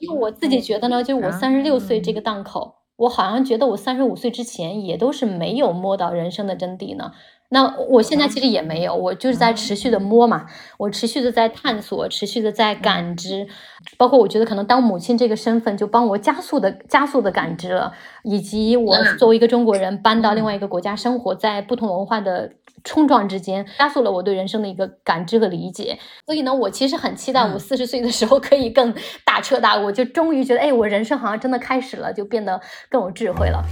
[0.00, 7.12] 因为我自己觉得呢，就我三十六岁这个档口，我好像觉得我三十五岁之前也都是没有摸到人生的真谛呢。
[7.50, 10.44] 那我现在其实也没有，我就是在持续的摸嘛，
[10.76, 13.48] 我持续的在探索，持续的在感知，
[13.96, 17.92] 包括我觉得可能当母亲这个身份就帮我加速的加速的感知了，
[18.22, 22.52] 以及我作为一个中国人搬到另外一个国家生活在不同文化的
[22.84, 25.98] 冲撞之间，加速了我对人生的一个感知和理解。
[26.26, 28.94] 所以呢，我其实很期待我四十岁的时候可以更
[29.24, 33.64] 大彻大悟，就终于觉得，哎，我人生好像真的开始了，就变得更有智慧了。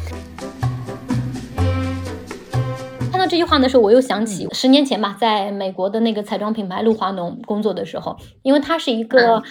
[3.26, 9.42] 这句话的时候，我又想起十年前吧，在美国的那个彩妆品牌露华浓工作的时候，因为它是一个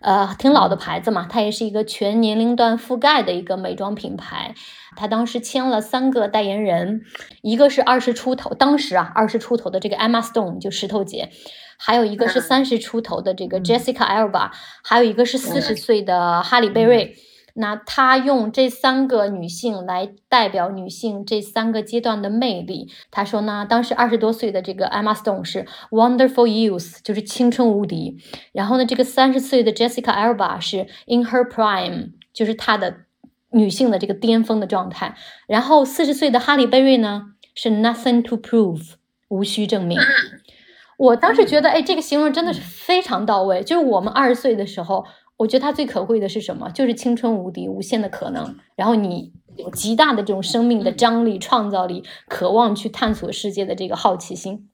[0.00, 4.54] 呃挺老的牌子嘛，它也是一个全年龄段覆盖的一个美妆品牌。
[4.96, 7.02] 他当时签了三个代言人，
[7.42, 11.30] 一个是二十出头，当时啊二十出头的这个 Emma Stone 就石头姐，
[11.78, 14.50] 还有一个是三十出头的这个 Jessica Alba，
[14.84, 17.16] 还有一个是四十岁的哈里贝瑞。
[17.56, 22.90] 那他用这三个女性来代表女性这三个阶段的魅力。
[23.12, 28.18] 他说呢，当时二十多岁的这个 Emma Stone 是 wonderful youth，就是青春无敌。
[28.52, 32.96] 然后呢，这个三十岁的 Jessica Alba 是 in her prime，就是她的
[33.50, 35.14] 女性的这个巅峰的状态。
[35.46, 38.94] 然后四十岁的哈利贝瑞呢是 nothing to prove，
[39.28, 39.96] 无需证明。
[40.96, 43.62] 我当时觉得，哎，这个形容真的是非常到位。
[43.62, 45.04] 就是我们二十岁的时候。
[45.36, 46.70] 我觉得它最可贵的是什么？
[46.70, 48.56] 就是青春无敌、无限的可能。
[48.76, 54.68] 然后你有极大的这种生命的张力、创造力，渴望去探索世界的这个好奇心。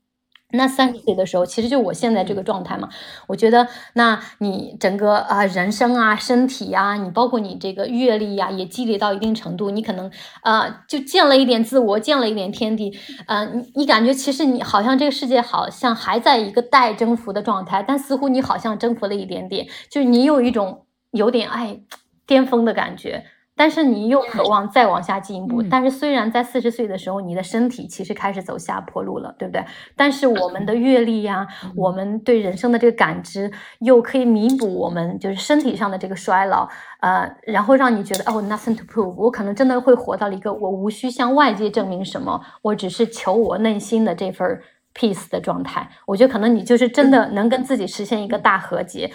[0.53, 2.89] 那三十岁的时候，其实就我现在这个状态嘛。
[3.27, 10.11] 我觉得，那你整个啊人生啊、身体啊，你包括你这个阅历呀，也积累到一定程度，你可能
[10.43, 12.97] 啊就见了一点自我，见了一点天地。
[13.27, 21.81] 嗯，你你感觉其实你好像这个世界好像还在一个待征服的状态，但似乎你好像征服了一点点，就是你有一种有点哎
[22.27, 23.25] 巅峰的感觉。
[23.61, 29.63] 但是你又渴望再往下进一步，但是虽然在四十岁的时候，你的身体其实开始走下坡路了，对不对？
[29.95, 31.47] 但是我们的阅历呀，
[31.77, 36.67] 我们对人生的这个感知，又可以弥补我们就是身体上的这个衰老，
[37.01, 44.59] 呃，然后让你觉得哦，nothing to prove，我可能真的会活到了一个我无需向外界证明什么，我只是求我内心的这份
[44.95, 45.87] peace 的状态。
[46.07, 49.13] 我觉得可能你就是真的能跟自己实现一个大和解，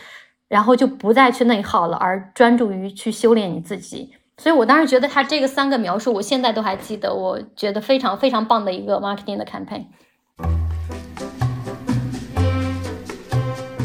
[0.48, 4.14] 然后就不再去内耗了，而专注于去修炼你自己。
[4.38, 9.88] 所以，我当时觉得他这个三个描述，我现在都还记得，我觉得非常非常棒的一个 marketing 的 campaign。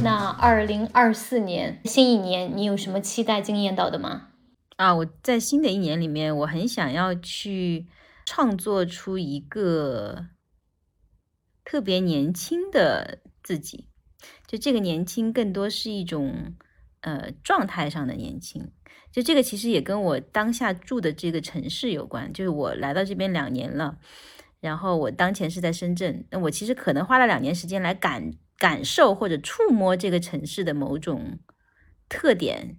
[0.03, 4.29] 那二零二四年新一年，你有什么期待惊艳到的吗？
[4.77, 7.87] 啊，我在新的一年里面，我很想要去
[8.27, 10.27] 创作出一个
[11.65, 13.87] 特别年轻的自己，
[14.49, 16.57] 就这个年轻更多是一种
[17.03, 18.73] 呃状态上的年轻。
[19.13, 23.99] 就这个其实也跟我当下住的这个城市有关，就是我来到这边两年了，
[24.61, 31.39] 然后我当前是在深圳，那我其实可能花了两年时间来感感受或者触摸这个城市的某种
[32.09, 32.77] 特点，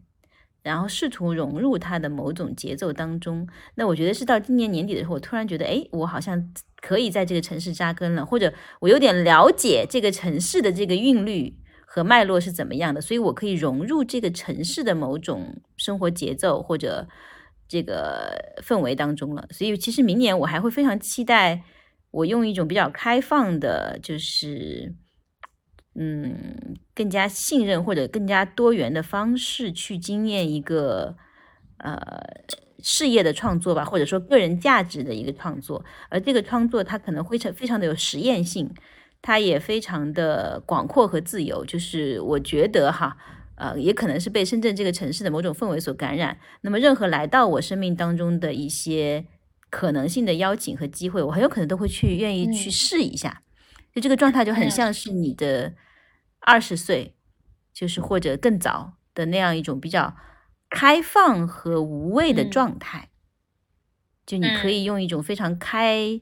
[0.63, 3.47] 然后试图融入它的某种节奏当中。
[3.75, 11.57] 那我觉得是到今年年底的时候，我突然觉得，哎，我好像可以在这个城市扎根了，或者我有点了解这个城市的这个韵律。
[11.93, 13.01] 和脉络是怎么样的？
[13.01, 17.05] 所以我可以融入这个城市的某种生活节奏或者
[17.67, 19.45] 这个氛围当中了。
[19.51, 21.63] 所以其实明年我还会非常期待，
[22.11, 24.95] 我用一种比较开放的，就是
[25.95, 31.17] 嗯更加信任或者更加多元的方式去经验一个
[31.79, 31.99] 呃
[32.81, 35.83] 事业的创作吧，或者说个人价值的一个创作。
[36.07, 38.73] 而这个创作它可能会成非常的有实验性。
[39.21, 43.15] 它也非常的广阔和自由，就是我觉得哈，
[43.55, 46.39] 呃，也可能是被深圳这个城市的某种氛围所感染。
[46.61, 49.27] 那么，任何来到我生命当中的一些
[49.69, 53.43] 可能性的邀请和机会，我很有可能都会去愿意去试一下。
[53.93, 55.75] 就这个状态就很像是你的
[56.39, 57.13] 二十岁，
[57.71, 60.15] 就是或者更早的那样一种比较
[60.69, 63.09] 开放和无畏的状态。
[64.25, 66.19] 就你可以用一种非常开。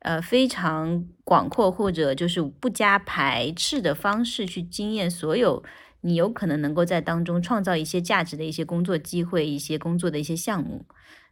[0.00, 5.62] 呃，非常广阔或者就是不加排斥的方式去经验所有
[6.00, 10.86] 你有可能能够在当中创造一些价值的一些工作机会、一些工作的一些项目，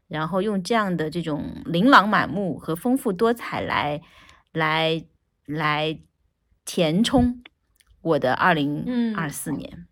[0.06, 4.02] 然后用这样的这种琳琅满目和丰富多彩来
[4.52, 5.02] 来
[5.46, 5.98] 来
[6.66, 7.42] 填充
[8.02, 9.86] 我的二零二四年，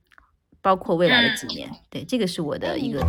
[0.60, 1.70] 包括未来的几年。
[1.88, 3.00] 对，这个是我的一个。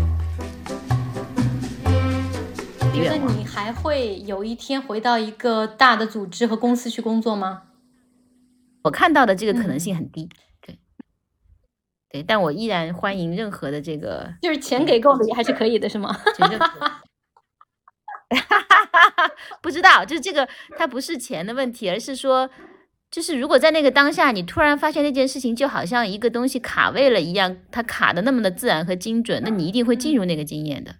[2.98, 7.64] 觉得你还会有一天回到一个大的组织和公司去工作吗？
[8.84, 10.30] 我看到的这个可能性很低。
[10.62, 10.80] 对，
[12.10, 16.18] 对，但我依然欢迎任何的这个， 就是钱给够了也还是可以的，是吗？
[19.62, 22.50] 不知道，就是这个，它不是钱的问题，而是说，
[23.12, 30.96] 就是如果在那个当下，你突然发现那件事情就好像一个东西卡位了一样，它卡的那么的自然和精准，那你一定会进入那个经验的。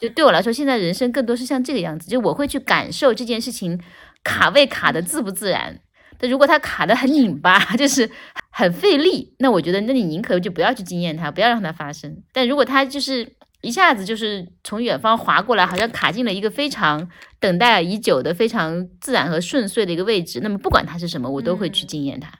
[0.00, 3.80] 就对我来说，现在人生更多是像这个样子，就我会去感受这件事情
[4.22, 5.80] 卡位卡的自不自然。
[6.20, 8.10] 但如果它卡的很拧巴， 就是
[8.50, 12.22] 很费力，那我觉得，那你宁可就不要去惊艳它，不要让它发生。
[12.32, 22.32] 但如果它就是一下子就是从远方划过来，好像卡进了一个非常等待已久的、非常自然和顺遂的一个位置，那么不管它是什么，我都会去惊艳它。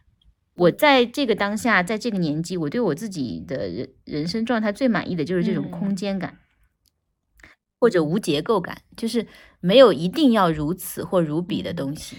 [0.56, 6.36] 我在这个当下，在这个年纪，我对我自己的人人生状态最满意的就是这种空间感，
[7.80, 9.26] 或者无结构感，就是
[9.60, 12.16] 没有一定要如此或如彼的东西。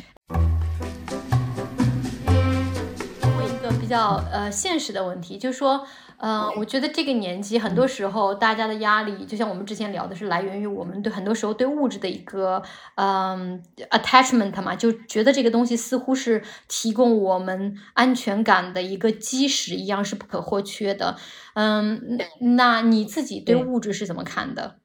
[3.46, 5.86] 一个比较呃现实的问题，就是说，
[6.18, 12.64] 呃，我觉得这个年纪很多时候大家的压力，就像我们之前聊的是来源于我们对很多时候对物质的一个
[12.96, 21.18] 嗯 attachment 嘛，就觉得这个东西似乎是提供我们安全感的一个基石一样，是不可或缺的。
[21.56, 22.18] 嗯，
[22.56, 24.79] 那你自己对物质是怎么看的？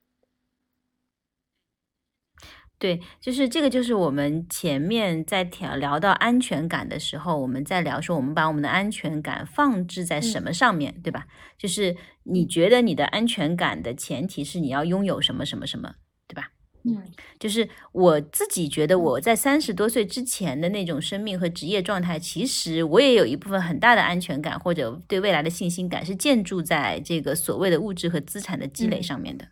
[2.85, 11.25] 对，就是这个，就是我们前面在聊聊到安全感的时候，我们在聊说，我们把我们的安全感放置在什么上面对吧？
[11.57, 15.95] 就是你觉得你的安全感的前提是你要拥有什么什么什么，
[16.27, 16.51] 对吧？
[16.83, 17.01] 嗯，
[17.39, 29.47] 就是我自己觉得我在三十多岁之前的那种生命和职业状态，其实我也有一部分很大的安全感或者对未来的信心感是建筑在这个所谓的物质和资产的积累上面的。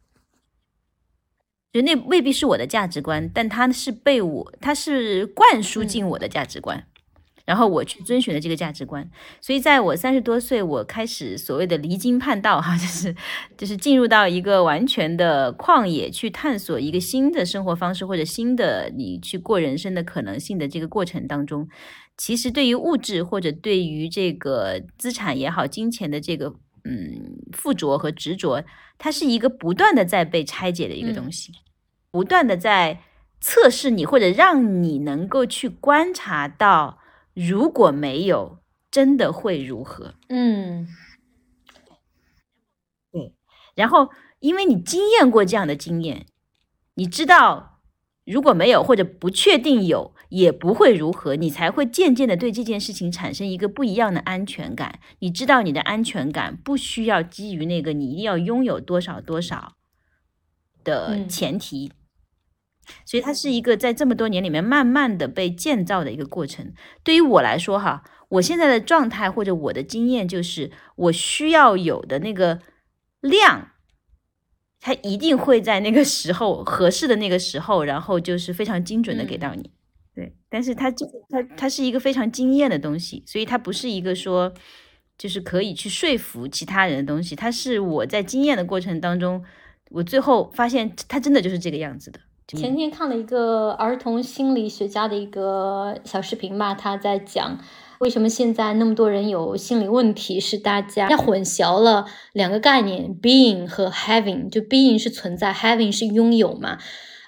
[1.73, 6.85] 就那未必是我的价值观，但它是被我，它是灌输进我的价值观，
[7.45, 9.09] 然后我去遵循的这个价值观。
[9.41, 13.15] 所以在我三十多岁，我开始所谓的离经叛道，哈， 就是
[13.57, 21.67] 就是进入到一个完全的旷野，去探索一个新的生活方式或者新的你去过人生的可能性的这个过程当中，
[22.15, 26.53] 其实对于物质或者对于这个资产也好，金钱的这个
[26.83, 28.63] 嗯附着和执着，
[28.97, 31.51] 它是一个不断的在被拆解的一个东西。
[32.11, 33.01] 不断的在
[33.41, 36.99] 测试你，或者让你能够去观察到，
[37.33, 38.59] 如果没有，
[38.91, 40.13] 真的会如何？
[40.29, 40.87] 嗯，
[43.11, 43.33] 对。
[43.75, 44.09] 然后，
[44.39, 46.27] 因为你经验过这样的经验，
[46.93, 47.81] 你知道
[48.25, 54.99] 如果没有或者不确定有，也不会如何，你才会渐渐的对这件事情产生一个不一样的安全感。
[55.19, 59.75] 你知道你的安全感不需要基于那个你一定要拥有多少多少
[60.83, 61.91] 的前提。
[63.05, 66.73] 所以它是一个在这么多年里面慢慢的被建造的一个过程。
[67.03, 72.59] 对于我来说，哈，我现在的状态或者我的经验就是，我需要有的那个
[73.21, 73.69] 量，
[74.81, 79.69] 它一定会在那个时候合适的那个时候，然后就是非常精准的给到你。
[80.15, 84.53] 对，但是它这它它是一个非常惊艳的东西，所以它不是一个说
[85.17, 87.35] 就是可以去说服其他人的东西。
[87.35, 89.43] 它是我在经验的过程当中，
[89.89, 92.19] 我最后发现它真的就是这个样子的。
[92.47, 97.57] 前天看了一个儿童心理学家的一个小视频吧，他在讲
[97.99, 104.49] 为什么现在那么多人有心理问题，是大家要混淆了两个概念，being 和 having。
[104.49, 106.77] 就 being 是存在，having 是拥有嘛。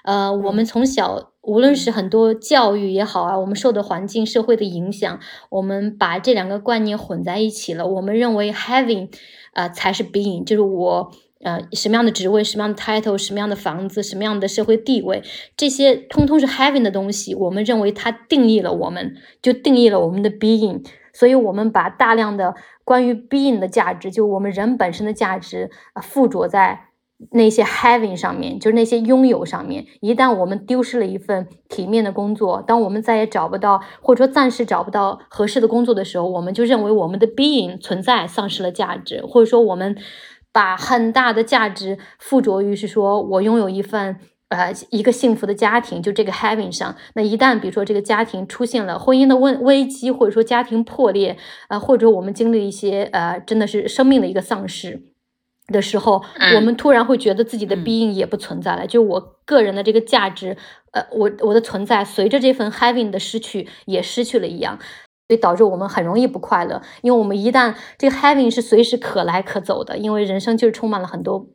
[0.04, 5.18] 呃，我们从小无论是很多教育也好啊，我们受的环境、社会的影响，
[5.48, 7.86] 我们把这两个观念混在一起了。
[7.86, 9.08] 我们认为 having
[9.52, 11.12] 啊才是 being，就是我。
[11.44, 15.22] 呃，什么样的职位，什么样的 title，什么样的房子，什么样的社会地位，
[15.54, 17.34] 这些通通是 having 的东西。
[17.34, 20.82] 我们认为它定义了我们，就定义了我们的 being。
[21.12, 26.86] 所以，我们把大量的关于 being 的价值，就我们人本身的价值啊，附着在
[27.32, 29.86] 那些 having 上面，就是那些拥有上面。
[30.00, 39.96] 一旦我们丢失了一份体面的工作，当我们再也找不到，或者说暂时找不到合适的工作的时候，我们就认为我们的 being 存在丧失了价值，或者说我们。
[40.52, 44.16] 把很大的价值附着于是说，我拥有一份
[44.48, 46.96] 呃一个幸福的家庭，就这个 having 上。
[47.14, 51.36] 那一旦比如说这个家庭出现了婚姻的问危机，或者说家庭破裂，
[51.68, 55.02] 呃，或者我们经历一些呃真的是生命的一个丧失
[55.68, 56.22] 的时候，
[56.54, 60.56] 我们突然会觉得自己的 being 也不存在了，就我个人的这个价值，
[60.92, 64.78] 呃，我我的存在随着这份 having 的失去也失去了一样。
[65.28, 71.48] 所以导致我们很容易不快乐，因为我们一旦这个 having 是随时可来可走的，因为人生就是充满了很多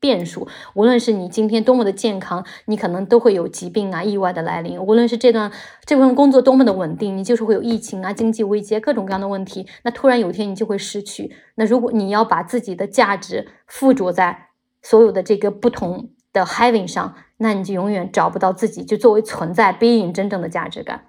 [0.00, 5.50] 变数，无论是你今天多么的健康，你可能都会有疾病啊、意外的来临；无论是这段
[5.84, 9.66] 这份工作多么的稳定，你就是会有疫情啊、经济危机各种各样的问题。
[9.82, 11.34] 那突然有一天你就会失去。
[11.56, 14.50] 那如果你要把自己的价值附着在
[14.82, 21.06] 所有的这个不同的 having 上，那你就永远找不到自己就作为存在 being 真正的价值感。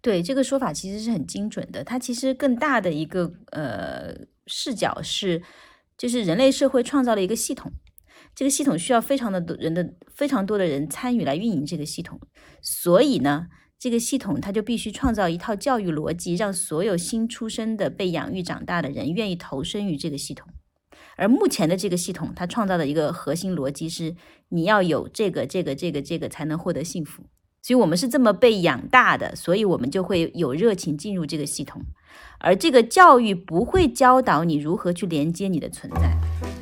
[0.00, 1.84] 对这个说法其实是很精准的。
[1.84, 4.14] 它其实更大的一个呃
[4.46, 5.42] 视角是，
[5.98, 7.72] 就是人类社会创造了一个系统。
[8.36, 12.20] 这个系统需要非常的多人的非常多的人参与来运营这个系统，
[12.60, 13.46] 所以呢，
[13.78, 20.46] 这个系统它就必须创造一套教育逻辑，让所有新出生的被养育长大的人愿意投身于这个系统。
[21.16, 24.14] 而目前的这个系统，它创造的一个核心逻辑是，
[24.50, 27.22] 你要有这个这个这个这个才能获得幸福。
[27.62, 31.80] 所以我们是这么被养大的，所以我们就会有热情进入这个系统。
[32.38, 36.55] 而这个教育不会教导你如何去连接你的存在。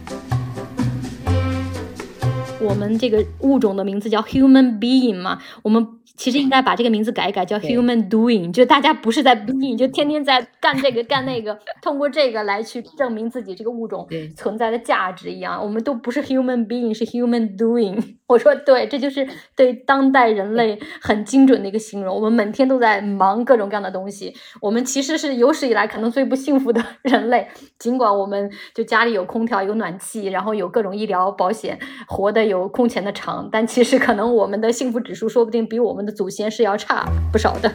[2.65, 5.87] 我们这个物种的名字叫 human being 嘛，我们
[6.17, 14.07] 其实应该把这个名字改一改，叫 human doing，就大家不是在 being，就天天在干这个干那个，通过这个来去证明自己这个物种
[14.37, 18.01] 存在的价值一样，我们都不是 human being，是 human doing。
[18.27, 22.15] 我说对，这就是对当代人类很精准的一个形容。
[22.17, 27.47] 我们每天都在忙各种各样的东西，我们其实是有史以来可能最不幸福的 人类。
[27.79, 37.73] 尽管我们就家里有空调、有暖气，然后有各种医疗保险，活得有空前的长，但其实可能我们的幸福指数说不定比我们的祖先是要差不少的。